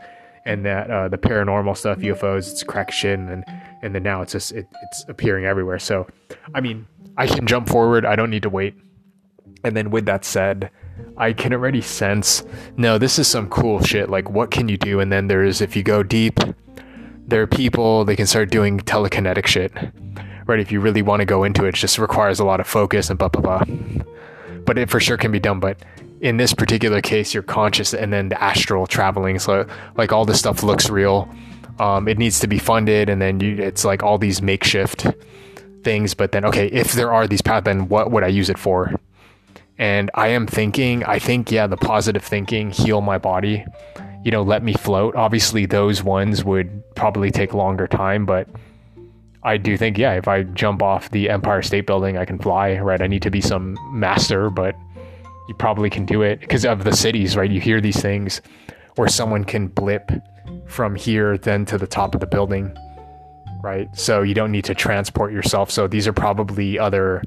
and 0.46 0.66
that 0.66 0.90
uh, 0.90 1.08
the 1.08 1.18
paranormal 1.18 1.78
stuff 1.78 2.00
ufos 2.00 2.52
it's 2.52 2.64
crack 2.64 2.92
shit 2.92 3.20
and 3.20 3.44
and 3.84 3.94
then 3.94 4.02
now 4.02 4.22
it's 4.22 4.32
just 4.32 4.52
it, 4.54 4.68
it's 4.84 5.06
appearing 5.08 5.46
everywhere. 5.46 5.80
So 5.80 6.08
i 6.56 6.62
mean 6.62 6.88
i 7.18 7.28
can 7.28 7.46
jump 7.46 7.70
forward. 7.70 8.06
I 8.06 8.16
don't 8.16 8.32
need 8.32 8.44
to 8.44 8.50
wait 8.50 8.76
and 9.66 9.76
then 9.76 9.90
with 9.90 10.06
that 10.06 10.24
said 10.24 10.70
I 11.18 11.34
can 11.34 11.54
already 11.54 11.82
sense, 11.82 12.44
no, 12.78 12.98
this 12.98 13.20
is 13.20 13.28
some 13.28 13.50
cool 13.50 13.82
shit. 13.84 14.10
Like, 14.10 14.30
what 14.30 14.52
can 14.52 14.68
you 14.68 14.78
do? 14.78 15.00
And 15.00 15.12
then 15.12 15.28
there's, 15.28 15.62
if 15.62 15.76
you 15.76 15.84
go 15.84 16.04
deep, 16.04 16.40
there 17.28 17.42
are 17.42 17.48
people 17.48 18.06
they 18.06 18.16
can 18.16 18.28
start 18.28 18.52
doing 18.52 18.80
telekinetic 18.80 19.46
shit. 19.46 19.74
Right? 20.46 20.60
If 20.60 20.72
you 20.72 20.80
really 20.80 21.02
want 21.02 21.22
to 21.22 21.26
go 21.26 21.44
into 21.44 21.66
it, 21.66 21.70
it 21.70 21.76
just 21.76 21.98
requires 21.98 22.40
a 22.40 22.46
lot 22.46 22.60
of 22.60 22.68
focus 22.68 23.10
and 23.10 23.18
blah 23.18 23.30
blah 23.30 23.42
blah. 23.42 23.64
But 24.66 24.78
it 24.78 24.90
for 24.90 25.00
sure 25.00 25.18
can 25.18 25.32
be 25.32 25.40
done. 25.40 25.60
But 25.60 25.80
in 26.22 26.38
this 26.38 26.54
particular 26.54 27.02
case, 27.02 27.34
you're 27.34 27.44
conscious 27.44 27.94
and 27.94 28.14
then 28.14 28.30
the 28.30 28.42
astral 28.42 28.86
traveling. 28.86 29.40
So 29.40 29.68
like 29.98 30.12
all 30.12 30.26
this 30.26 30.40
stuff 30.40 30.64
looks 30.64 30.90
real. 30.90 31.28
Um, 31.80 32.08
it 32.08 32.18
needs 32.18 32.40
to 32.40 32.48
be 32.48 32.58
funded, 32.58 33.10
and 33.10 33.22
then 33.22 33.42
you, 33.42 33.58
it's 33.58 33.84
like 33.84 34.02
all 34.02 34.18
these 34.18 34.42
makeshift 34.42 35.08
things. 35.84 36.14
But 36.14 36.32
then, 36.32 36.46
okay, 36.46 36.68
if 36.68 36.94
there 36.94 37.12
are 37.12 37.28
these 37.28 37.42
paths, 37.42 37.66
then 37.66 37.90
what 37.90 38.12
would 38.12 38.24
I 38.24 38.28
use 38.28 38.50
it 38.50 38.58
for? 38.58 38.94
And 39.78 40.10
I 40.14 40.30
am 40.30 40.48
thinking, 40.48 41.04
I 41.04 41.20
think, 41.20 41.52
yeah, 41.52 41.68
the 41.68 41.78
positive 41.78 42.24
thinking, 42.24 42.72
heal 42.72 43.02
my 43.02 43.18
body 43.18 43.66
you 44.26 44.32
know, 44.32 44.42
let 44.42 44.64
me 44.64 44.74
float. 44.74 45.16
Obviously, 45.16 45.68
those 45.68 46.02
ones 46.02 46.44
would 46.44 46.84
probably 46.96 47.30
take 47.30 47.54
longer 47.54 47.88
time, 47.88 48.26
but 48.26 48.50
I 49.44 49.58
do 49.58 49.78
think, 49.78 50.00
yeah, 50.00 50.14
if 50.14 50.28
I 50.28 50.42
jump 50.42 50.82
off 50.82 51.12
the 51.12 51.30
Empire 51.30 51.62
State 51.62 51.86
Building, 51.86 52.18
I 52.18 52.26
can 52.26 52.40
fly, 52.40 52.76
right? 52.80 53.00
I 53.00 53.06
need 53.06 53.22
to 53.22 53.30
be 53.30 53.40
some 53.40 53.78
master, 53.92 54.50
but 54.50 54.76
you 55.48 55.54
probably 55.54 55.92
can 55.92 56.08
do 56.08 56.24
it 56.24 56.40
because 56.40 56.66
of 56.66 56.84
the 56.84 56.90
siddhis, 56.90 57.38
right? 57.38 57.52
You 57.52 57.62
hear 57.62 57.80
these 57.80 58.02
things 58.02 58.42
where 58.96 59.08
someone 59.08 59.44
can 59.44 59.68
blip 59.68 60.12
from 60.66 60.96
here 60.96 61.38
then 61.38 61.64
to 61.66 61.78
the 61.78 61.86
top 61.86 62.16
of 62.16 62.20
the 62.20 62.26
building, 62.26 62.76
right? 63.64 63.88
So 63.96 64.24
you 64.24 64.34
don't 64.34 64.52
need 64.52 64.66
to 64.66 64.74
transport 64.74 65.34
yourself. 65.34 65.70
So 65.70 65.88
these 65.88 66.08
are 66.08 66.14
probably 66.14 66.80
other, 66.80 67.22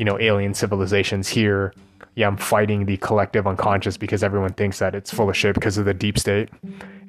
you 0.00 0.04
know, 0.06 0.18
alien 0.18 0.54
civilizations 0.54 1.28
here. 1.28 1.74
Yeah, 2.14 2.26
I'm 2.26 2.38
fighting 2.38 2.86
the 2.86 2.96
collective 2.96 3.46
unconscious 3.46 3.98
because 3.98 4.24
everyone 4.24 4.54
thinks 4.54 4.78
that 4.78 4.94
it's 4.94 5.12
full 5.12 5.28
of 5.28 5.36
shit 5.36 5.54
because 5.54 5.76
of 5.76 5.84
the 5.84 5.92
deep 5.92 6.18
state. 6.18 6.48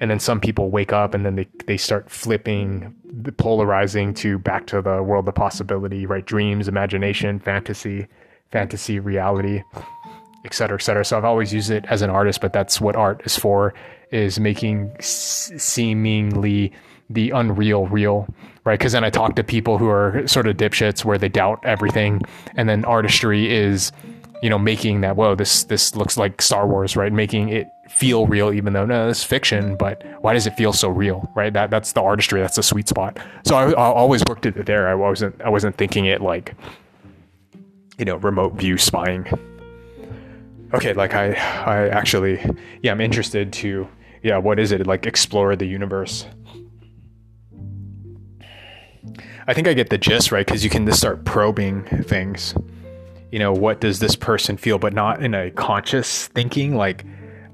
And 0.02 0.12
then 0.12 0.20
some 0.20 0.42
people 0.42 0.70
wake 0.70 0.92
up 0.92 1.14
and 1.14 1.26
then 1.26 1.36
they, 1.38 1.48
they 1.68 1.78
start 1.78 2.12
flipping, 2.12 2.94
polarizing 3.38 4.14
to 4.16 4.38
back 4.38 4.68
to 4.68 4.82
the 4.82 5.02
world 5.02 5.26
of 5.30 5.36
possibility, 5.36 6.06
right? 6.06 6.26
Dreams, 6.26 6.68
imagination, 6.68 7.40
fantasy, 7.40 8.08
fantasy, 8.52 9.00
reality 9.00 9.64
et 10.44 10.54
cetera, 10.54 10.76
et 10.78 10.82
cetera. 10.82 11.06
So 11.06 11.18
I've 11.18 11.26
always 11.26 11.54
used 11.54 11.70
it 11.70 11.86
as 11.88 12.02
an 12.02 12.10
artist, 12.10 12.42
but 12.42 12.52
that's 12.52 12.82
what 12.82 12.96
art 12.96 13.22
is 13.26 13.38
for, 13.38 13.74
is 14.12 14.40
making 14.40 14.92
s- 15.00 15.52
seemingly 15.58 16.74
the 17.14 17.32
unreal 17.32 17.88
real, 17.88 18.28
right? 18.64 18.78
Because 18.78 18.94
then 18.94 19.04
I 19.04 19.10
talk 19.10 19.36
to 19.36 19.44
people 19.44 19.78
who 19.78 19.90
are 19.90 20.28
sort 20.28 20.48
of 20.48 20.58
dipshits 20.58 21.06
where 21.06 21.18
they 21.18 21.30
doubt 21.30 21.60
everything, 21.64 22.22
and 22.56 22.68
then 22.68 22.86
artistry 22.86 23.54
is, 23.54 23.92
you 24.42 24.50
know, 24.50 24.60
making 24.60 25.02
that 25.02 25.16
whoa, 25.16 25.36
this 25.36 25.64
this 25.66 25.96
looks 25.96 26.18
like 26.18 26.42
Star 26.42 26.68
Wars, 26.68 26.96
right? 26.96 27.12
Making 27.12 27.50
it 27.50 27.68
feel 27.90 28.28
real, 28.28 28.54
even 28.54 28.74
though 28.74 28.86
no, 28.86 29.10
it's 29.10 29.24
fiction, 29.24 29.76
but 29.76 30.04
why 30.22 30.34
does 30.34 30.48
it 30.48 30.56
feel 30.56 30.74
so 30.74 30.90
real, 30.90 31.30
right? 31.36 31.54
That 31.54 31.70
that's 31.70 31.94
the 31.94 32.02
artistry, 32.02 32.42
that's 32.42 32.56
the 32.56 32.64
sweet 32.64 32.88
spot. 32.88 33.20
So 33.46 33.56
I, 33.56 33.72
I 33.72 33.92
always 33.92 34.24
worked 34.28 34.46
it 34.46 34.66
there. 34.66 34.88
I 34.88 34.96
wasn't 34.96 35.40
I 35.42 35.50
wasn't 35.50 35.78
thinking 35.78 36.06
it 36.06 36.22
like, 36.22 36.56
you 37.98 38.06
know, 38.06 38.16
remote 38.18 38.54
view 38.54 38.78
spying 38.78 39.28
okay 40.74 40.94
like 40.94 41.14
i 41.14 41.32
i 41.66 41.90
actually 41.90 42.44
yeah 42.82 42.92
i'm 42.92 43.02
interested 43.02 43.52
to 43.52 43.88
yeah 44.24 44.38
what 44.38 44.60
is 44.60 44.72
it 44.72 44.88
like 44.88 45.06
explore 45.06 45.56
the 45.56 45.66
universe 45.66 46.26
i 49.48 49.54
think 49.54 49.68
i 49.68 49.74
get 49.74 49.90
the 49.90 49.98
gist 49.98 50.32
right? 50.32 50.46
Because 50.46 50.64
you 50.64 50.70
can 50.70 50.86
just 50.86 51.00
start 51.00 51.26
probing 51.26 51.84
things. 52.04 52.54
You 53.32 53.40
know 53.40 53.54
what 53.54 53.80
does 53.80 54.00
this 54.00 54.16
person 54.16 54.58
feel? 54.58 54.78
But 54.78 54.94
not 54.94 55.24
in 55.24 55.34
a 55.34 55.52
conscious 55.52 56.28
thinking 56.28 56.76
like 56.76 57.06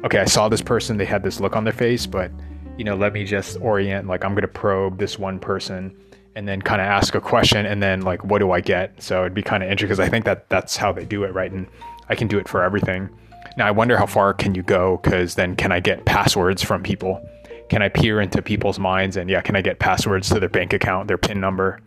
okay 0.03 0.19
i 0.19 0.25
saw 0.25 0.47
this 0.47 0.61
person 0.61 0.97
they 0.97 1.05
had 1.05 1.23
this 1.23 1.39
look 1.39 1.55
on 1.55 1.63
their 1.63 1.73
face 1.73 2.05
but 2.05 2.31
you 2.77 2.83
know 2.83 2.95
let 2.95 3.13
me 3.13 3.23
just 3.23 3.57
orient 3.61 4.07
like 4.07 4.23
i'm 4.23 4.33
going 4.33 4.43
to 4.43 4.47
probe 4.47 4.99
this 4.99 5.17
one 5.17 5.39
person 5.39 5.95
and 6.37 6.47
then 6.47 6.61
kind 6.61 6.79
of 6.79 6.85
ask 6.85 7.15
a 7.15 7.19
question 7.19 7.65
and 7.65 7.81
then 7.81 8.01
like 8.01 8.23
what 8.23 8.37
do 8.37 8.51
i 8.51 8.61
get? 8.61 9.01
So 9.01 9.21
it'd 9.21 9.33
be 9.33 9.41
kind 9.41 9.63
of 9.63 9.71
interesting 9.71 9.87
because 9.87 9.99
i 9.99 10.07
think 10.07 10.25
that 10.25 10.47
that's 10.49 10.77
how 10.77 10.91
they 10.91 11.03
do 11.03 11.23
it 11.23 11.33
right? 11.33 11.51
And 11.51 11.65
I 12.09 12.15
can 12.15 12.27
do 12.27 12.37
it 12.37 12.47
for 12.47 12.61
everything. 12.63 13.09
Now 13.57 13.65
I 13.65 13.71
wonder 13.71 13.97
how 13.97 14.05
far 14.05 14.35
can 14.35 14.53
you 14.53 14.61
go 14.61 14.99
because 15.01 15.33
then 15.33 15.55
can 15.55 15.71
I 15.71 15.79
get 15.79 16.05
passwords 16.05 16.61
from 16.61 16.83
people? 16.83 17.27
Can 17.69 17.81
I 17.81 17.89
peer 17.89 18.21
into 18.21 18.41
people's 18.41 18.79
minds 18.79 19.17
and 19.17 19.29
yeah, 19.29 19.41
can 19.41 19.55
I 19.55 19.61
get 19.61 19.79
passwords 19.79 20.29
to 20.29 20.39
their 20.39 20.49
bank 20.49 20.73
account, 20.73 21.07
their 21.07 21.17
PIN 21.17 21.39
number? 21.39 21.81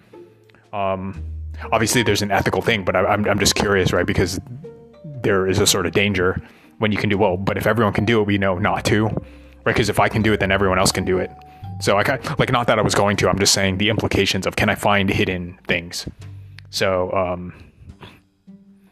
Um, 0.72 1.22
obviously 1.72 2.02
there's 2.02 2.22
an 2.22 2.30
ethical 2.30 2.62
thing, 2.62 2.84
but 2.84 2.96
I, 2.96 3.04
I'm 3.04 3.26
I'm 3.26 3.38
just 3.38 3.54
curious, 3.54 3.92
right? 3.92 4.06
Because 4.06 4.40
there 5.04 5.46
is 5.46 5.58
a 5.58 5.66
sort 5.66 5.86
of 5.86 5.92
danger 5.92 6.40
when 6.78 6.92
you 6.92 6.98
can 6.98 7.10
do 7.10 7.18
well, 7.18 7.36
but 7.36 7.56
if 7.56 7.66
everyone 7.66 7.92
can 7.92 8.04
do 8.04 8.20
it, 8.20 8.26
we 8.26 8.38
know 8.38 8.58
not 8.58 8.84
to, 8.86 9.04
right? 9.06 9.20
Because 9.66 9.88
if 9.88 10.00
I 10.00 10.08
can 10.08 10.22
do 10.22 10.32
it, 10.32 10.40
then 10.40 10.50
everyone 10.50 10.78
else 10.78 10.92
can 10.92 11.04
do 11.04 11.18
it. 11.18 11.30
So 11.80 11.96
I 11.96 12.02
can 12.02 12.20
like 12.38 12.52
not 12.52 12.66
that 12.66 12.78
I 12.78 12.82
was 12.82 12.94
going 12.94 13.16
to. 13.18 13.28
I'm 13.28 13.38
just 13.38 13.54
saying 13.54 13.78
the 13.78 13.88
implications 13.88 14.46
of 14.46 14.56
can 14.56 14.68
I 14.68 14.74
find 14.74 15.08
hidden 15.08 15.58
things. 15.66 16.06
So 16.70 17.12
um, 17.12 17.54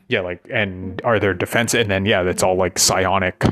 yeah, 0.09 0.21
like, 0.21 0.47
and 0.51 1.01
are 1.05 1.19
there 1.19 1.35
defense? 1.35 1.75
And 1.75 1.91
then, 1.91 2.07
yeah, 2.07 2.23
that's 2.23 2.43
all 2.43 2.57
like 2.57 2.79
psionic, 2.79 3.45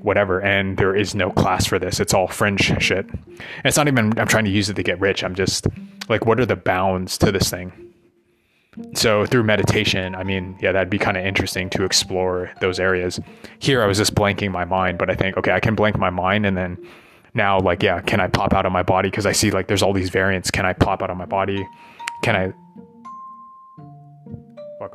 whatever. 0.00 0.40
And 0.40 0.76
there 0.76 0.94
is 0.94 1.14
no 1.14 1.30
class 1.30 1.66
for 1.66 1.78
this. 1.78 2.00
It's 2.00 2.12
all 2.12 2.26
fringe 2.28 2.72
shit. 2.82 3.06
And 3.08 3.64
it's 3.64 3.76
not 3.76 3.88
even, 3.88 4.18
I'm 4.18 4.26
trying 4.26 4.44
to 4.44 4.50
use 4.50 4.68
it 4.68 4.74
to 4.74 4.82
get 4.82 5.00
rich. 5.00 5.22
I'm 5.22 5.34
just 5.34 5.66
like, 6.08 6.26
what 6.26 6.40
are 6.40 6.46
the 6.46 6.56
bounds 6.56 7.16
to 7.18 7.30
this 7.30 7.48
thing? 7.48 7.72
So 8.94 9.26
through 9.26 9.44
meditation, 9.44 10.14
I 10.14 10.24
mean, 10.24 10.56
yeah, 10.60 10.72
that'd 10.72 10.90
be 10.90 10.98
kind 10.98 11.16
of 11.16 11.24
interesting 11.24 11.68
to 11.70 11.84
explore 11.84 12.50
those 12.60 12.80
areas. 12.80 13.20
Here, 13.58 13.82
I 13.82 13.86
was 13.86 13.98
just 13.98 14.14
blanking 14.14 14.50
my 14.50 14.64
mind, 14.64 14.98
but 14.98 15.10
I 15.10 15.14
think, 15.14 15.36
okay, 15.36 15.52
I 15.52 15.60
can 15.60 15.74
blank 15.74 15.98
my 15.98 16.10
mind 16.10 16.46
and 16.46 16.56
then 16.56 16.78
now 17.34 17.58
like 17.58 17.82
yeah 17.82 18.00
can 18.00 18.20
i 18.20 18.26
pop 18.26 18.52
out 18.52 18.66
of 18.66 18.72
my 18.72 18.82
body 18.82 19.08
because 19.08 19.26
i 19.26 19.32
see 19.32 19.50
like 19.50 19.66
there's 19.66 19.82
all 19.82 19.92
these 19.92 20.10
variants 20.10 20.50
can 20.50 20.66
i 20.66 20.72
pop 20.72 21.02
out 21.02 21.10
of 21.10 21.16
my 21.16 21.24
body 21.24 21.66
can 22.22 22.36
i 22.36 22.52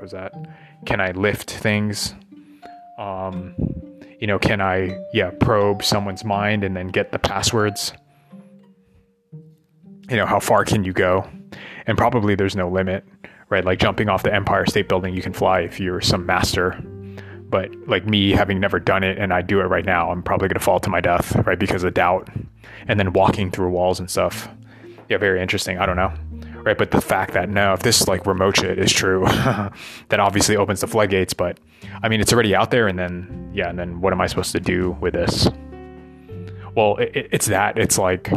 was 0.02 0.12
that 0.12 0.34
can 0.86 1.02
I 1.02 1.12
lift 1.12 1.52
things? 1.52 2.14
Um, 2.98 3.56
you 4.20 4.28
know, 4.28 4.40
can 4.40 4.62
I, 4.62 4.98
yeah, 5.14 5.32
probe 5.40 5.84
someone's 5.84 6.24
mind 6.24 6.64
and 6.64 6.76
then 6.76 6.88
get 6.88 7.12
the 7.12 7.20
passwords? 7.20 7.94
You 10.10 10.16
know, 10.16 10.26
how 10.26 10.40
far 10.40 10.66
can 10.66 10.84
you 10.84 10.94
go? 10.94 11.30
And 11.86 11.98
probably 11.98 12.36
there's 12.36 12.56
no 12.56 12.70
limit, 12.70 13.06
right? 13.50 13.64
Like 13.64 13.80
jumping 13.80 14.10
off 14.10 14.24
the 14.24 14.34
Empire 14.34 14.66
State 14.66 14.90
Building, 14.90 15.14
you 15.14 15.22
can 15.22 15.34
fly 15.34 15.62
if 15.62 15.80
you're 15.80 16.02
some 16.02 16.26
master. 16.26 16.82
But 17.50 17.74
like 17.88 18.06
me 18.06 18.32
having 18.32 18.60
never 18.60 18.80
done 18.80 19.04
it 19.04 19.18
and 19.18 19.32
I 19.32 19.42
do 19.42 19.60
it 19.62 19.66
right 19.66 19.86
now, 19.86 20.12
I'm 20.12 20.24
probably 20.24 20.48
going 20.48 20.60
to 20.60 20.64
fall 20.64 20.80
to 20.80 20.90
my 20.90 21.00
death, 21.00 21.36
right? 21.46 21.60
Because 21.60 21.84
of 21.84 21.94
doubt. 21.94 22.30
And 22.88 23.00
then 23.00 23.14
walking 23.14 23.52
through 23.52 23.70
walls 23.70 24.00
and 24.00 24.10
stuff. 24.10 24.50
Yeah, 25.10 25.18
very 25.18 25.42
interesting. 25.42 25.78
I 25.78 25.86
don't 25.86 25.96
know 25.96 26.14
right? 26.68 26.78
But 26.78 26.92
the 26.92 27.02
fact 27.02 27.34
that 27.34 27.50
no, 27.50 27.74
if 27.74 27.80
this 27.80 28.08
like 28.08 28.26
remote 28.26 28.58
shit 28.58 28.78
is 28.78 28.92
true, 28.92 29.26
that 30.10 30.20
obviously 30.20 30.58
opens 30.58 30.82
the 30.82 30.88
floodgates. 30.88 31.34
But 31.34 31.60
I 32.04 32.10
mean, 32.10 32.20
it's 32.20 32.34
already 32.34 32.54
out 32.54 32.72
there, 32.72 32.88
and 32.88 33.00
then 33.00 33.52
yeah, 33.54 33.70
and 33.70 33.80
then 33.80 34.02
what 34.02 34.14
am 34.14 34.22
I 34.22 34.28
supposed 34.28 34.52
to 34.52 34.60
do 34.60 34.98
with 35.00 35.14
this? 35.14 35.48
Well, 36.76 36.98
it, 36.98 37.30
it's 37.32 37.48
that 37.48 37.78
it's 37.78 37.98
like 37.98 38.32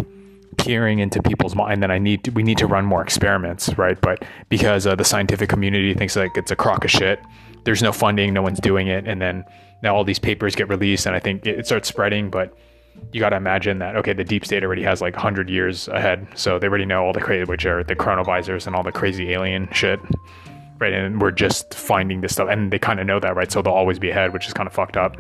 peering 0.57 1.01
into 1.01 1.21
people's 1.23 1.55
mind. 1.55 1.83
Then 1.83 1.91
I 1.91 1.99
need 1.99 2.25
to, 2.25 2.31
we 2.31 2.43
need 2.43 2.59
to 2.59 2.67
run 2.67 2.87
more 2.87 3.03
experiments, 3.03 3.77
right? 3.77 4.01
But 4.01 4.25
because 4.49 4.87
uh, 4.87 4.95
the 4.95 5.05
scientific 5.05 5.49
community 5.49 5.93
thinks 5.93 6.17
like 6.17 6.37
it's 6.37 6.53
a 6.53 6.57
crock 6.57 6.85
of 6.85 6.91
shit, 6.91 7.21
there's 7.65 7.83
no 7.83 7.93
funding, 7.93 8.33
no 8.33 8.43
one's 8.43 8.61
doing 8.61 8.87
it, 8.87 9.07
and 9.07 9.21
then 9.21 9.45
now 9.83 9.97
all 9.97 10.05
these 10.05 10.19
papers 10.21 10.55
get 10.55 10.69
released, 10.69 11.07
and 11.07 11.17
I 11.17 11.19
think 11.19 11.47
it, 11.47 11.59
it 11.59 11.67
starts 11.67 11.89
spreading, 11.89 12.31
but 12.31 12.57
you 13.13 13.21
got 13.21 13.31
to 13.31 13.37
imagine 13.37 13.79
that 13.79 13.97
okay 13.97 14.13
the 14.13 14.25
deep 14.25 14.45
state 14.45 14.63
already 14.63 14.83
has 14.83 15.01
like 15.01 15.15
100 15.15 15.49
years 15.51 15.89
ahead. 15.89 16.27
So 16.35 16.59
they 16.59 16.69
already 16.69 16.87
know 16.87 17.05
all 17.05 17.13
the 17.13 17.21
crazy 17.21 17.45
which 17.45 17.67
are 17.67 17.83
the 17.85 17.97
chronovisors 17.97 18.67
and 18.67 18.77
all 18.77 18.83
the 18.83 18.93
crazy 18.93 19.33
alien 19.33 19.69
shit 19.73 20.01
right? 20.79 20.95
And 20.95 21.21
we're 21.21 21.31
just 21.31 21.75
finding 21.75 22.23
this 22.23 22.33
stuff. 22.33 22.49
And 22.49 22.73
they 22.73 22.79
kind 22.79 23.01
of 23.01 23.07
know 23.07 23.21
that 23.21 23.37
right? 23.37 23.53
So 23.53 23.61
they'll 23.61 23.73
always 23.73 23.99
be 23.99 24.11
ahead 24.11 24.33
which 24.33 24.47
is 24.47 24.53
kind 24.53 24.67
of 24.67 24.73
fucked 24.73 24.97
up. 24.97 25.17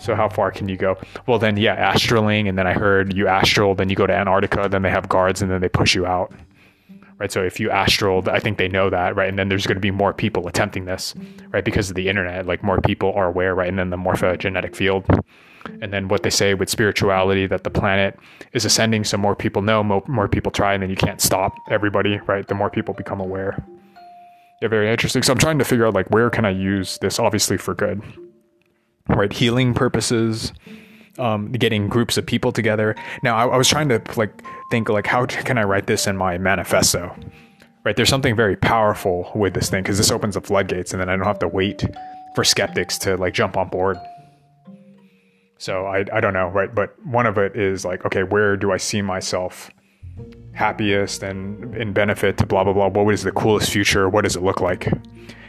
So 0.00 0.14
how 0.14 0.30
far 0.30 0.50
can 0.50 0.68
you 0.68 0.78
go? 0.78 0.96
Well 1.26 1.38
then 1.38 1.56
yeah 1.56 1.92
astraling 1.92 2.48
and 2.48 2.58
then 2.58 2.66
i 2.66 2.72
heard 2.72 3.14
you 3.14 3.28
astral 3.28 3.74
then 3.74 3.90
you 3.90 3.96
go 3.96 4.06
to 4.06 4.14
antarctica 4.14 4.68
then 4.68 4.82
they 4.82 4.90
have 4.90 5.08
guards 5.08 5.42
and 5.42 5.50
then 5.50 5.60
they 5.60 5.68
push 5.68 5.94
you 5.94 6.06
out 6.06 6.32
right? 7.20 7.30
So 7.30 7.42
if 7.44 7.60
you 7.60 7.70
astral, 7.70 8.28
I 8.30 8.40
think 8.40 8.56
they 8.56 8.66
know 8.66 8.88
that, 8.88 9.14
right? 9.14 9.28
And 9.28 9.38
then 9.38 9.50
there's 9.50 9.66
going 9.66 9.76
to 9.76 9.80
be 9.80 9.90
more 9.90 10.14
people 10.14 10.48
attempting 10.48 10.86
this, 10.86 11.14
right? 11.50 11.64
Because 11.64 11.90
of 11.90 11.94
the 11.94 12.08
internet, 12.08 12.46
like 12.46 12.62
more 12.64 12.80
people 12.80 13.12
are 13.12 13.26
aware, 13.26 13.54
right? 13.54 13.68
And 13.68 13.78
then 13.78 13.90
the 13.90 13.98
morphogenetic 13.98 14.74
field. 14.74 15.04
And 15.82 15.92
then 15.92 16.08
what 16.08 16.22
they 16.22 16.30
say 16.30 16.54
with 16.54 16.70
spirituality 16.70 17.46
that 17.46 17.64
the 17.64 17.70
planet 17.70 18.18
is 18.54 18.64
ascending, 18.64 19.04
so 19.04 19.18
more 19.18 19.36
people 19.36 19.60
know, 19.60 19.82
more, 19.84 20.02
more 20.08 20.26
people 20.26 20.50
try, 20.50 20.72
and 20.72 20.82
then 20.82 20.88
you 20.88 20.96
can't 20.96 21.20
stop 21.20 21.54
everybody, 21.70 22.18
right? 22.26 22.48
The 22.48 22.54
more 22.54 22.70
people 22.70 22.94
become 22.94 23.20
aware. 23.20 23.62
Yeah, 24.62 24.68
very 24.68 24.90
interesting. 24.90 25.22
So 25.22 25.32
I'm 25.32 25.38
trying 25.38 25.58
to 25.58 25.64
figure 25.64 25.86
out 25.86 25.92
like 25.92 26.08
where 26.10 26.30
can 26.30 26.46
I 26.46 26.50
use 26.50 26.96
this, 26.98 27.18
obviously 27.18 27.58
for 27.58 27.74
good, 27.74 28.02
right? 29.08 29.30
Healing 29.30 29.74
purposes, 29.74 30.54
um, 31.20 31.52
getting 31.52 31.88
groups 31.88 32.16
of 32.16 32.26
people 32.26 32.50
together. 32.50 32.96
Now, 33.22 33.36
I, 33.36 33.46
I, 33.46 33.56
was 33.56 33.68
trying 33.68 33.88
to 33.90 34.02
like 34.16 34.42
think 34.70 34.88
like 34.88 35.06
how 35.06 35.26
can 35.26 35.58
I 35.58 35.64
write 35.64 35.86
this 35.86 36.06
in 36.06 36.16
my 36.16 36.38
manifesto? 36.38 37.14
Right, 37.84 37.96
there's 37.96 38.08
something 38.08 38.36
very 38.36 38.56
powerful 38.56 39.30
with 39.34 39.54
this 39.54 39.70
thing 39.70 39.82
because 39.82 39.96
this 39.96 40.10
opens 40.10 40.34
the 40.34 40.40
floodgates, 40.40 40.92
and 40.92 41.00
then 41.00 41.08
I 41.08 41.16
don't 41.16 41.26
have 41.26 41.38
to 41.38 41.48
wait 41.48 41.84
for 42.34 42.44
skeptics 42.44 42.98
to 42.98 43.16
like 43.16 43.32
jump 43.32 43.56
on 43.56 43.68
board. 43.68 43.96
So 45.58 45.86
I 45.86 46.04
I 46.12 46.20
don't 46.20 46.34
know, 46.34 46.48
right? 46.48 46.74
But 46.74 46.94
one 47.06 47.26
of 47.26 47.38
it 47.38 47.56
is 47.56 47.84
like, 47.84 48.04
okay, 48.04 48.22
where 48.22 48.56
do 48.56 48.72
I 48.72 48.76
see 48.76 49.02
myself 49.02 49.70
happiest 50.52 51.22
and 51.22 51.74
in 51.74 51.92
benefit 51.92 52.36
to 52.38 52.46
blah 52.46 52.64
blah 52.64 52.72
blah? 52.72 52.88
What 52.88 53.12
is 53.14 53.22
the 53.22 53.32
coolest 53.32 53.70
future? 53.70 54.08
What 54.08 54.24
does 54.24 54.36
it 54.36 54.42
look 54.42 54.60
like? 54.60 54.86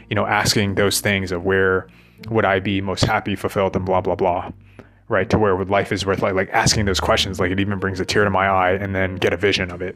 You 0.08 0.14
know, 0.14 0.26
asking 0.26 0.74
those 0.74 1.00
things 1.00 1.32
of 1.32 1.44
where 1.44 1.88
would 2.28 2.44
I 2.44 2.60
be 2.60 2.80
most 2.80 3.04
happy, 3.04 3.36
fulfilled, 3.36 3.76
and 3.76 3.84
blah 3.84 4.00
blah 4.00 4.14
blah 4.14 4.52
right? 5.12 5.28
To 5.28 5.38
where 5.38 5.62
life 5.66 5.92
is 5.92 6.06
worth 6.06 6.22
like, 6.22 6.32
like 6.32 6.48
asking 6.52 6.86
those 6.86 6.98
questions, 6.98 7.38
like 7.38 7.50
it 7.50 7.60
even 7.60 7.78
brings 7.78 8.00
a 8.00 8.04
tear 8.04 8.24
to 8.24 8.30
my 8.30 8.46
eye 8.46 8.72
and 8.72 8.94
then 8.94 9.16
get 9.16 9.34
a 9.34 9.36
vision 9.36 9.70
of 9.70 9.82
it, 9.82 9.94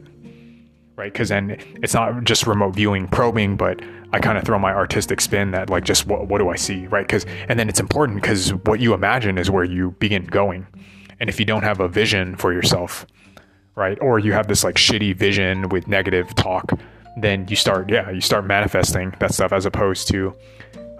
right? 0.95 1.11
Because 1.11 1.29
then 1.29 1.57
it's 1.81 1.95
not 1.95 2.23
just 2.23 2.45
remote 2.45 2.75
viewing, 2.75 3.07
probing, 3.07 3.57
but 3.57 3.81
I 4.13 4.19
kind 4.19 4.37
of 4.37 4.43
throw 4.43 4.59
my 4.59 4.71
artistic 4.71 5.19
spin 5.19 5.49
that 5.51 5.71
like 5.71 5.83
just 5.83 6.05
what, 6.05 6.27
what 6.27 6.37
do 6.37 6.49
I 6.49 6.55
see, 6.55 6.85
right? 6.85 7.05
Because 7.05 7.25
and 7.49 7.59
then 7.59 7.67
it's 7.67 7.79
important 7.79 8.21
because 8.21 8.53
what 8.53 8.79
you 8.79 8.93
imagine 8.93 9.39
is 9.39 9.49
where 9.49 9.63
you 9.63 9.91
begin 9.99 10.23
going, 10.25 10.67
and 11.19 11.31
if 11.31 11.39
you 11.39 11.47
don't 11.47 11.63
have 11.63 11.79
a 11.79 11.87
vision 11.87 12.35
for 12.35 12.53
yourself, 12.53 13.07
right, 13.73 13.97
or 13.99 14.19
you 14.19 14.33
have 14.33 14.47
this 14.47 14.63
like 14.63 14.75
shitty 14.75 15.17
vision 15.17 15.69
with 15.69 15.87
negative 15.87 16.33
talk, 16.35 16.79
then 17.17 17.47
you 17.49 17.55
start 17.55 17.89
yeah 17.89 18.11
you 18.11 18.21
start 18.21 18.45
manifesting 18.45 19.15
that 19.19 19.33
stuff 19.33 19.51
as 19.51 19.65
opposed 19.65 20.07
to 20.09 20.35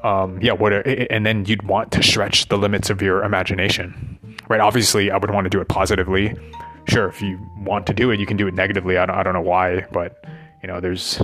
um, 0.08 0.42
yeah, 0.42 0.54
what, 0.54 0.72
and 0.88 1.26
then 1.26 1.46
you'd 1.46 1.64
want 1.64 1.92
to 1.92 2.02
stretch 2.02 2.48
the 2.48 2.58
limits 2.58 2.90
of 2.90 3.02
your 3.02 3.24
imagination, 3.24 4.18
right? 4.48 4.62
Obviously, 4.62 5.12
I 5.12 5.18
would 5.18 5.32
want 5.32 5.46
to 5.46 5.50
do 5.50 5.60
it 5.60 5.68
positively. 5.68 6.34
Sure, 6.88 7.10
if 7.10 7.22
you 7.22 7.38
want 7.58 7.86
to 7.88 7.94
do 7.94 8.12
it, 8.12 8.20
you 8.20 8.26
can 8.26 8.38
do 8.38 8.48
it 8.48 8.54
negatively. 8.54 8.98
I 8.98 9.06
don't, 9.06 9.18
I 9.18 9.24
don't 9.24 9.34
know 9.34 9.42
why, 9.42 9.86
but 9.92 10.24
you 10.64 10.68
know, 10.68 10.80
there's, 10.80 11.22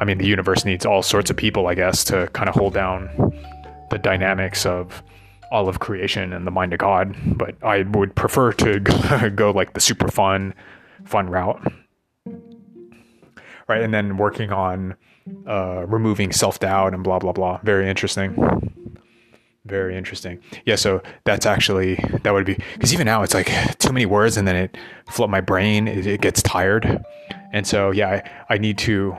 I 0.00 0.04
mean, 0.04 0.18
the 0.18 0.26
universe 0.26 0.64
needs 0.64 0.86
all 0.86 1.02
sorts 1.02 1.28
of 1.28 1.36
people, 1.36 1.66
I 1.66 1.74
guess, 1.74 2.04
to 2.04 2.28
kind 2.28 2.48
of 2.48 2.54
hold 2.54 2.74
down 2.74 3.10
the 3.90 3.98
dynamics 3.98 4.64
of 4.64 5.02
all 5.50 5.68
of 5.68 5.80
creation 5.80 6.32
and 6.32 6.46
the 6.46 6.52
mind 6.52 6.72
of 6.72 6.78
God. 6.78 7.16
But 7.36 7.56
I 7.64 7.82
would 7.82 8.14
prefer 8.14 8.52
to 8.52 8.78
go 9.34 9.50
like 9.50 9.72
the 9.72 9.80
super 9.80 10.08
fun, 10.08 10.54
fun 11.04 11.28
route, 11.28 11.60
right? 13.66 13.82
And 13.82 13.92
then 13.92 14.18
working 14.18 14.52
on 14.52 14.94
uh, 15.46 15.86
removing 15.86 16.32
self 16.32 16.58
doubt 16.58 16.94
and 16.94 17.02
blah 17.02 17.18
blah 17.18 17.32
blah. 17.32 17.60
Very 17.62 17.88
interesting. 17.88 18.34
Very 19.64 19.96
interesting. 19.96 20.40
Yeah, 20.64 20.76
so 20.76 21.02
that's 21.24 21.44
actually 21.44 21.96
that 22.22 22.32
would 22.32 22.46
be 22.46 22.56
because 22.74 22.94
even 22.94 23.04
now 23.04 23.22
it's 23.22 23.34
like 23.34 23.50
too 23.78 23.92
many 23.92 24.06
words, 24.06 24.36
and 24.36 24.48
then 24.48 24.56
it 24.56 24.76
flood 25.08 25.30
my 25.30 25.40
brain. 25.40 25.86
It, 25.86 26.06
it 26.06 26.20
gets 26.20 26.42
tired, 26.42 27.04
and 27.52 27.66
so 27.66 27.90
yeah, 27.90 28.22
I, 28.48 28.54
I 28.54 28.58
need 28.58 28.78
to. 28.78 29.16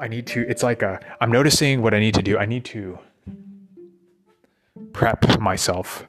I 0.00 0.08
need 0.08 0.26
to. 0.28 0.46
It's 0.48 0.62
like 0.62 0.82
a. 0.82 1.00
I'm 1.20 1.30
noticing 1.30 1.82
what 1.82 1.92
I 1.92 1.98
need 1.98 2.14
to 2.14 2.22
do. 2.22 2.38
I 2.38 2.46
need 2.46 2.64
to 2.66 2.98
prep 4.92 5.38
myself, 5.38 6.08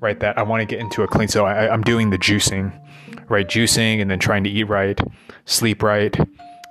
right? 0.00 0.18
That 0.20 0.36
I 0.36 0.42
want 0.42 0.60
to 0.60 0.66
get 0.66 0.80
into 0.80 1.02
a 1.02 1.08
clean. 1.08 1.28
So 1.28 1.46
I, 1.46 1.72
I'm 1.72 1.82
doing 1.82 2.10
the 2.10 2.18
juicing, 2.18 2.72
right? 3.28 3.48
Juicing 3.48 4.02
and 4.02 4.10
then 4.10 4.18
trying 4.18 4.44
to 4.44 4.50
eat 4.50 4.64
right, 4.64 5.00
sleep 5.46 5.82
right, 5.82 6.14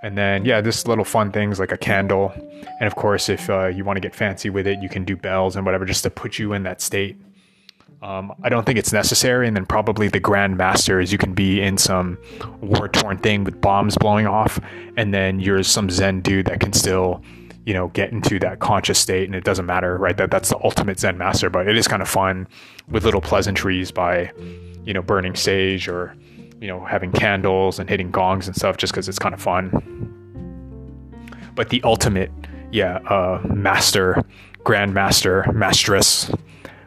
and 0.02 0.18
then, 0.18 0.46
yeah, 0.46 0.62
just 0.62 0.88
little 0.88 1.06
fun 1.06 1.32
things 1.32 1.60
like 1.60 1.72
a 1.72 1.78
candle. 1.78 2.32
And 2.80 2.88
of 2.88 2.96
course, 2.96 3.30
if 3.30 3.50
uh, 3.50 3.68
you 3.68 3.84
want 3.84 3.98
to 3.98 4.02
get 4.02 4.16
fancy 4.16 4.50
with 4.50 4.66
it, 4.68 4.80
you 4.82 4.90
can 4.90 5.04
do 5.04 5.16
bells 5.16 5.56
and 5.56 5.66
whatever 5.66 5.86
just 5.86 6.04
to 6.04 6.10
put 6.10 6.40
you 6.40 6.54
in 6.54 6.64
that 6.64 6.82
state. 6.82 7.18
Um, 8.02 8.34
I 8.44 8.48
don't 8.48 8.66
think 8.66 8.80
it's 8.80 8.94
necessary. 8.94 9.46
And 9.46 9.58
then 9.58 9.66
probably 9.66 10.08
the 10.08 10.22
grand 10.22 10.56
master 10.56 11.02
is 11.02 11.12
you 11.12 11.18
can 11.18 11.34
be 11.34 11.62
in 11.62 11.78
some 11.78 12.18
war 12.62 12.88
torn 12.88 13.18
thing 13.18 13.44
with 13.44 13.60
bombs 13.60 13.98
blowing 13.98 14.26
off, 14.26 14.60
and 14.96 15.14
then 15.14 15.42
you're 15.42 15.64
some 15.64 15.90
Zen 15.90 16.22
dude 16.22 16.46
that 16.46 16.62
can 16.62 16.72
still, 16.72 17.22
you 17.66 17.74
know, 17.74 17.90
get 17.90 18.12
into 18.14 18.40
that 18.40 18.60
conscious 18.60 19.00
state, 19.00 19.26
and 19.26 19.36
it 19.36 19.44
doesn't 19.44 19.66
matter, 19.66 19.98
right? 19.98 20.16
That 20.16 20.32
that's 20.32 20.48
the 20.48 20.60
ultimate 20.64 20.98
Zen 20.98 21.18
master. 21.18 21.50
But 21.50 21.68
it 21.68 21.78
is 21.78 21.90
kind 21.90 22.02
of 22.02 22.08
fun 22.08 22.48
with 22.90 23.04
little 23.04 23.20
pleasantries 23.22 23.92
by, 23.92 24.32
you 24.86 24.94
know, 24.94 25.02
burning 25.02 25.36
sage 25.36 25.90
or 25.90 26.16
you 26.60 26.68
know, 26.68 26.84
having 26.84 27.12
candles 27.12 27.80
and 27.80 27.90
hitting 27.90 28.12
gongs 28.12 28.48
and 28.48 28.56
stuff 28.56 28.78
just 28.78 28.94
because 28.94 29.08
it's 29.08 29.20
kind 29.20 29.34
of 29.34 29.42
fun. 29.42 29.72
But 31.56 31.70
the 31.70 31.82
ultimate, 31.84 32.32
yeah, 32.72 32.98
uh, 33.10 33.42
master, 33.48 34.24
grandmaster, 34.60 35.46
mastress 35.54 36.34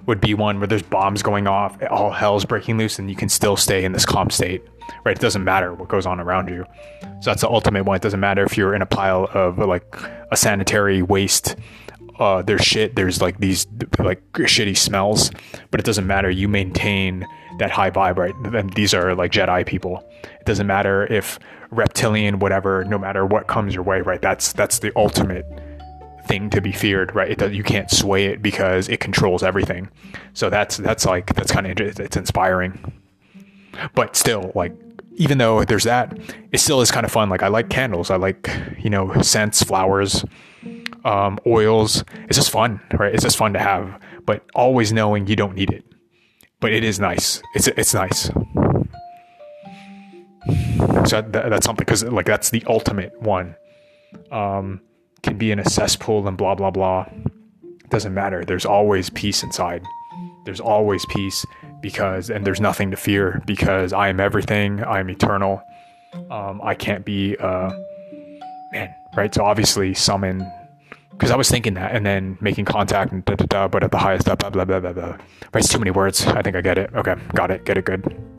would 0.07 0.21
be 0.21 0.35
one 0.35 0.59
where 0.59 0.67
there's 0.67 0.83
bombs 0.83 1.23
going 1.23 1.47
off, 1.47 1.77
all 1.91 2.11
hell's 2.11 2.45
breaking 2.45 2.77
loose, 2.77 2.99
and 2.99 3.09
you 3.09 3.17
can 3.17 3.29
still 3.29 3.57
stay 3.57 3.85
in 3.85 3.93
this 3.93 4.05
calm 4.05 4.31
state, 4.31 4.63
right? 5.05 5.17
It 5.17 5.21
doesn't 5.21 5.45
matter 5.45 5.73
what 5.75 5.89
goes 5.89 6.07
on 6.07 6.21
around 6.21 6.49
you. 6.49 6.65
So 7.21 7.31
that's 7.31 7.43
the 7.43 7.49
ultimate 7.49 7.85
one. 7.85 7.97
It 7.97 8.03
doesn't 8.03 8.21
matter 8.21 8.43
if 8.45 8.57
you're 8.57 8.75
in 8.75 8.83
a 8.83 8.87
pile 8.87 9.29
of 9.33 9.59
like 9.59 9.97
a 10.31 10.37
sanitary 10.37 11.03
waste. 11.03 11.57
Uh, 12.19 12.43
there's 12.43 12.63
shit. 12.63 12.97
There's 12.97 13.23
like 13.23 13.39
these 13.39 13.67
like 13.99 14.23
shitty 14.33 14.77
smells, 14.77 15.31
but 15.71 15.81
it 15.81 15.87
doesn't 15.87 16.07
matter. 16.07 16.31
You 16.31 16.49
maintain 16.49 17.27
that 17.59 17.71
high 17.71 17.91
vibe, 17.91 18.17
right? 18.17 18.35
And 18.55 18.73
these 18.75 18.95
are 18.95 19.15
like 19.15 19.33
Jedi 19.33 19.67
people. 19.67 20.05
It 20.23 20.47
doesn't 20.47 20.67
matter 20.67 21.11
if 21.13 21.39
reptilian, 21.71 22.39
whatever, 22.39 22.85
no 22.85 22.99
matter 22.99 23.27
what 23.27 23.47
comes 23.47 23.75
your 23.75 23.83
way, 23.83 24.01
right? 24.01 24.21
That's 24.21 24.53
that's 24.53 24.79
the 24.79 24.93
ultimate 24.97 25.47
thing 26.27 26.51
to 26.51 26.61
be 26.61 26.73
feared, 26.73 27.15
right? 27.15 27.41
It, 27.41 27.53
you 27.53 27.65
can't 27.65 27.91
sway 27.91 28.27
it 28.27 28.43
because 28.43 28.89
it 28.89 29.01
controls 29.01 29.43
everything. 29.43 29.89
So 30.35 30.51
that's 30.51 30.77
that's 30.77 31.05
like 31.05 31.35
that's 31.35 31.51
kind 31.51 31.67
of 31.67 31.81
it's 31.81 32.17
inspiring. 32.17 32.93
But 33.95 34.17
still, 34.17 34.53
like 34.55 34.73
even 35.17 35.39
though 35.39 35.65
there's 35.65 35.85
that, 35.85 36.19
it 36.53 36.59
still 36.59 36.81
is 36.81 36.91
kind 36.91 37.05
of 37.05 37.13
fun. 37.13 37.29
Like 37.29 37.43
I 37.43 37.49
like 37.49 37.69
candles. 37.69 38.11
I 38.11 38.17
like 38.17 38.51
you 38.79 38.91
know 38.91 39.21
scents, 39.23 39.63
flowers, 39.63 40.25
um, 41.05 41.39
oils. 41.47 42.05
It's 42.29 42.37
just 42.37 42.51
fun, 42.51 42.81
right? 42.93 43.15
It's 43.15 43.25
just 43.25 43.37
fun 43.37 43.53
to 43.55 43.59
have. 43.59 44.01
But 44.25 44.45
always 44.55 44.93
knowing 44.93 45.27
you 45.27 45.37
don't 45.37 45.55
need 45.55 45.71
it 45.71 45.85
but 46.63 46.73
it 46.73 46.85
is 46.85 46.99
nice. 47.01 47.43
It's 47.55 47.67
it's 47.67 47.93
nice. 47.93 48.31
So 51.05 51.21
that, 51.21 51.51
that's 51.51 51.67
something 51.67 51.85
because 51.85 52.05
like 52.05 52.25
that's 52.25 52.51
the 52.51 52.63
ultimate 52.67 53.21
one. 53.21 53.57
Um, 54.31 54.81
can 55.23 55.37
be 55.37 55.51
in 55.51 55.59
a 55.59 55.69
cesspool 55.69 56.27
and 56.27 56.39
blah 56.39 56.55
blah 56.55 56.71
blah. 56.71 57.07
Doesn't 57.91 58.15
matter. 58.15 58.45
There's 58.45 58.65
always 58.65 59.11
peace 59.11 59.43
inside. 59.43 59.83
There's 60.45 60.61
always 60.61 61.05
peace 61.07 61.45
because 61.83 62.31
and 62.31 62.47
there's 62.47 62.61
nothing 62.61 62.93
to 62.93 62.97
fear 62.97 63.43
because 63.45 63.93
I 63.93 64.09
am 64.09 64.21
everything. 64.21 64.83
I 64.85 65.01
am 65.01 65.11
eternal. 65.11 65.61
Um, 66.31 66.61
I 66.63 66.75
can't 66.75 67.05
be 67.05 67.37
uh, 67.39 67.73
man 68.73 68.95
right. 69.17 69.35
So 69.35 69.45
obviously 69.45 69.95
summon 69.95 70.49
because 71.13 71.31
I 71.31 71.37
was 71.37 71.49
thinking 71.49 71.75
that 71.75 71.95
and 71.95 72.05
then 72.05 72.37
making 72.41 72.65
contact 72.65 73.13
and 73.13 73.25
da 73.25 73.35
da 73.37 73.45
da, 73.47 73.69
but 73.69 73.85
at 73.85 73.91
the 73.91 73.99
highest 73.99 74.25
blah 74.25 74.35
blah 74.35 74.51
blah 74.51 74.65
blah 74.65 74.81
blah. 74.81 74.93
blah. 74.93 75.17
It's 75.55 75.69
too 75.69 75.79
many 75.79 75.91
words. 75.91 76.27
I 76.27 76.43
think 76.43 76.57
I 76.57 76.61
get 76.61 76.79
it. 76.79 76.91
Okay, 76.95 77.15
got 77.35 77.51
it. 77.51 77.65
Get 77.65 77.79
it 77.79 77.85
good. 77.85 78.32